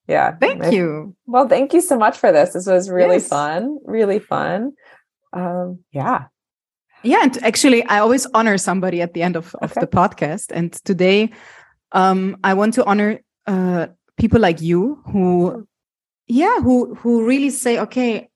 [0.07, 0.36] Yeah.
[0.41, 2.53] thank I- you Well, thank you so much for this.
[2.53, 3.28] This was really Yes.
[3.30, 3.78] fun.
[3.86, 4.74] Really fun.
[5.32, 6.26] Um, yeah.
[7.04, 9.82] Yeah and actually i always honor somebody at the end of, of Okay.
[9.82, 10.52] the podcast.
[10.52, 11.32] And today
[11.91, 13.88] um i want to honor uh
[14.18, 15.68] people like you who
[16.28, 18.30] yeah who who really say okay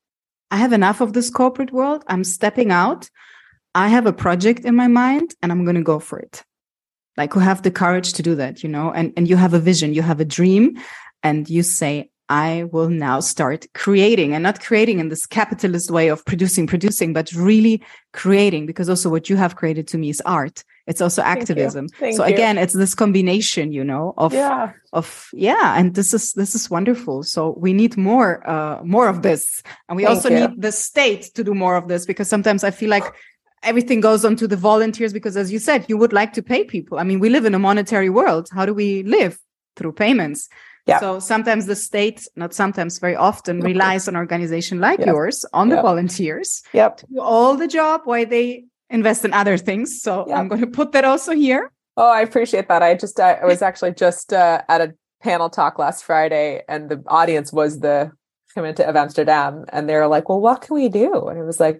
[0.50, 2.04] i have enough of this corporate world.
[2.08, 3.08] I'm stepping out.
[3.74, 6.44] I have a project in my mind and i'm going to go for it.
[7.16, 8.90] Like who have the courage to do that you know?
[8.92, 10.76] And and you have a vision you have a dream
[11.22, 16.08] and you say i will now start creating and not creating in this capitalist way
[16.08, 17.82] of producing producing but really
[18.16, 20.64] creating because also what you have created to me is art.
[20.86, 21.88] It's also activism.
[21.88, 22.32] Thank so you.
[22.34, 24.72] again it's this combination you know of Yeah.
[24.92, 27.22] of yeah and this is this is wonderful.
[27.22, 29.62] So we need more uh more of this.
[29.88, 30.40] And we Thank also you.
[30.40, 33.08] need the state to do more of this because sometimes i feel like
[33.62, 36.62] everything goes on to the volunteers because as you said you would like to pay
[36.64, 36.98] people.
[36.98, 38.48] I mean we live in a monetary world.
[38.56, 39.38] How do we live?
[39.78, 40.48] Through payments
[40.86, 41.00] Yeah.
[41.00, 45.06] so sometimes the state not sometimes very often relies on organization like Yes.
[45.08, 45.84] yours on the Yep.
[45.84, 46.96] volunteers Yep.
[46.98, 50.36] to do all the job while they invest in other things so Yep.
[50.38, 52.82] i'm going to put that also here Oh, I appreciate that.
[52.82, 56.90] I just I, I was actually just uh, at a panel talk last Friday, and
[56.90, 58.12] the audience was the
[58.52, 61.58] community of Amsterdam, and they were like, "Well, what can we do?" And it was
[61.58, 61.78] like,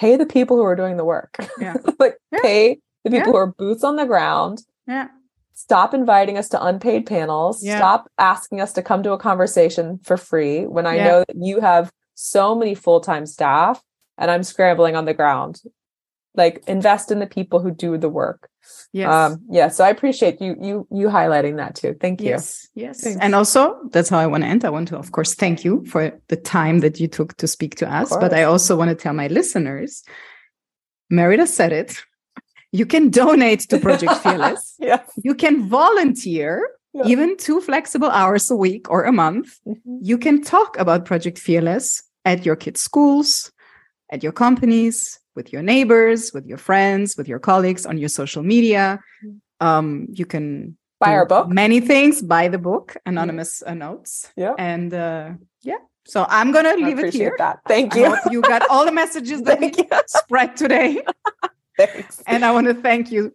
[0.00, 1.36] "Pay the people who are doing the work.
[1.60, 1.74] Yeah.
[1.98, 2.38] like Yeah.
[2.40, 3.32] pay the people Yeah.
[3.32, 4.62] who are boots on the ground.
[4.86, 5.08] yeah
[5.54, 7.62] Stop inviting us to unpaid panels.
[7.64, 7.78] Yeah.
[7.78, 11.04] Stop asking us to come to a conversation for free when I Yeah.
[11.04, 13.82] know that you have so many full time staff,
[14.18, 15.62] and I'm scrambling on the ground."
[16.36, 18.48] Like invest in the people who do the work.
[18.92, 21.94] yes Um, yeah, so I appreciate you you you highlighting that too.
[22.00, 22.30] Thank you.
[22.30, 23.02] Yes, yes.
[23.02, 23.20] Thanks.
[23.20, 24.64] And also, that's how I want to end.
[24.64, 27.76] I want to, of course, thank you for the time that you took to speak
[27.76, 28.10] to us.
[28.10, 30.02] But I also want to tell my listeners
[31.10, 32.02] Merida said it.
[32.74, 34.74] You can donate to Project Fearless.
[34.80, 35.00] Yeah.
[35.26, 36.50] You can volunteer
[36.96, 37.12] Yeah.
[37.12, 39.48] even two flexible hours a week or a month.
[39.66, 39.98] Mhm.
[40.10, 41.86] You can talk about Project Fearless
[42.24, 43.52] at your kids' schools,
[44.14, 48.42] at your companies, with your neighbors, with your friends, with your colleagues on your social
[48.54, 48.98] media.
[49.60, 51.46] Um, you can Buy our book.
[51.48, 52.22] Many things.
[52.22, 54.30] Buy the book, Anonymous uh, Notes.
[54.36, 54.54] Yeah.
[54.58, 55.26] And uh,
[55.70, 55.80] yeah.
[56.06, 57.34] So I'm gonna leave it here.
[57.38, 57.58] that.
[57.68, 58.08] Thank you.
[58.32, 59.70] you got all the messages that we
[60.06, 60.90] spread today.
[61.76, 62.22] Thanks.
[62.26, 63.34] And I want to thank you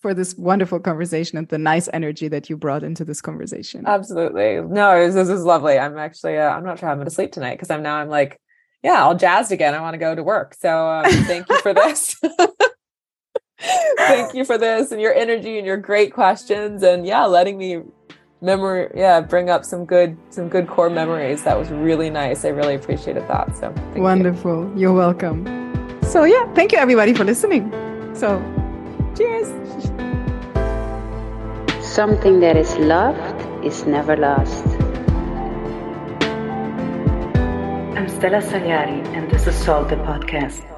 [0.00, 3.84] for this wonderful conversation and the nice energy that you brought into this conversation.
[3.86, 4.60] Absolutely.
[4.60, 5.78] No, was, this is lovely.
[5.78, 8.08] I'm actually uh, I'm not sure I'm going to sleep tonight because I'm now I'm
[8.08, 8.40] like,
[8.82, 9.74] yeah, all jazzed again.
[9.74, 10.54] I want to go to work.
[10.54, 12.16] So um, thank you for this.
[13.96, 17.82] thank you for this and your energy and your great questions and yeah, letting me
[18.42, 21.42] memory yeah bring up some good some good core memories.
[21.44, 22.44] That was really nice.
[22.44, 23.56] I really appreciated that.
[23.56, 24.02] So thank you.
[24.02, 24.72] Wonderful.
[24.76, 25.65] You're welcome.
[26.06, 27.70] So yeah, thank you everybody for listening.
[28.14, 28.40] So
[29.16, 29.48] cheers.
[31.84, 34.64] Something that is loved is never lost.
[37.96, 40.62] I'm Stella Sagliari, and this is Salt the Podcast.
[40.62, 40.75] The podcast.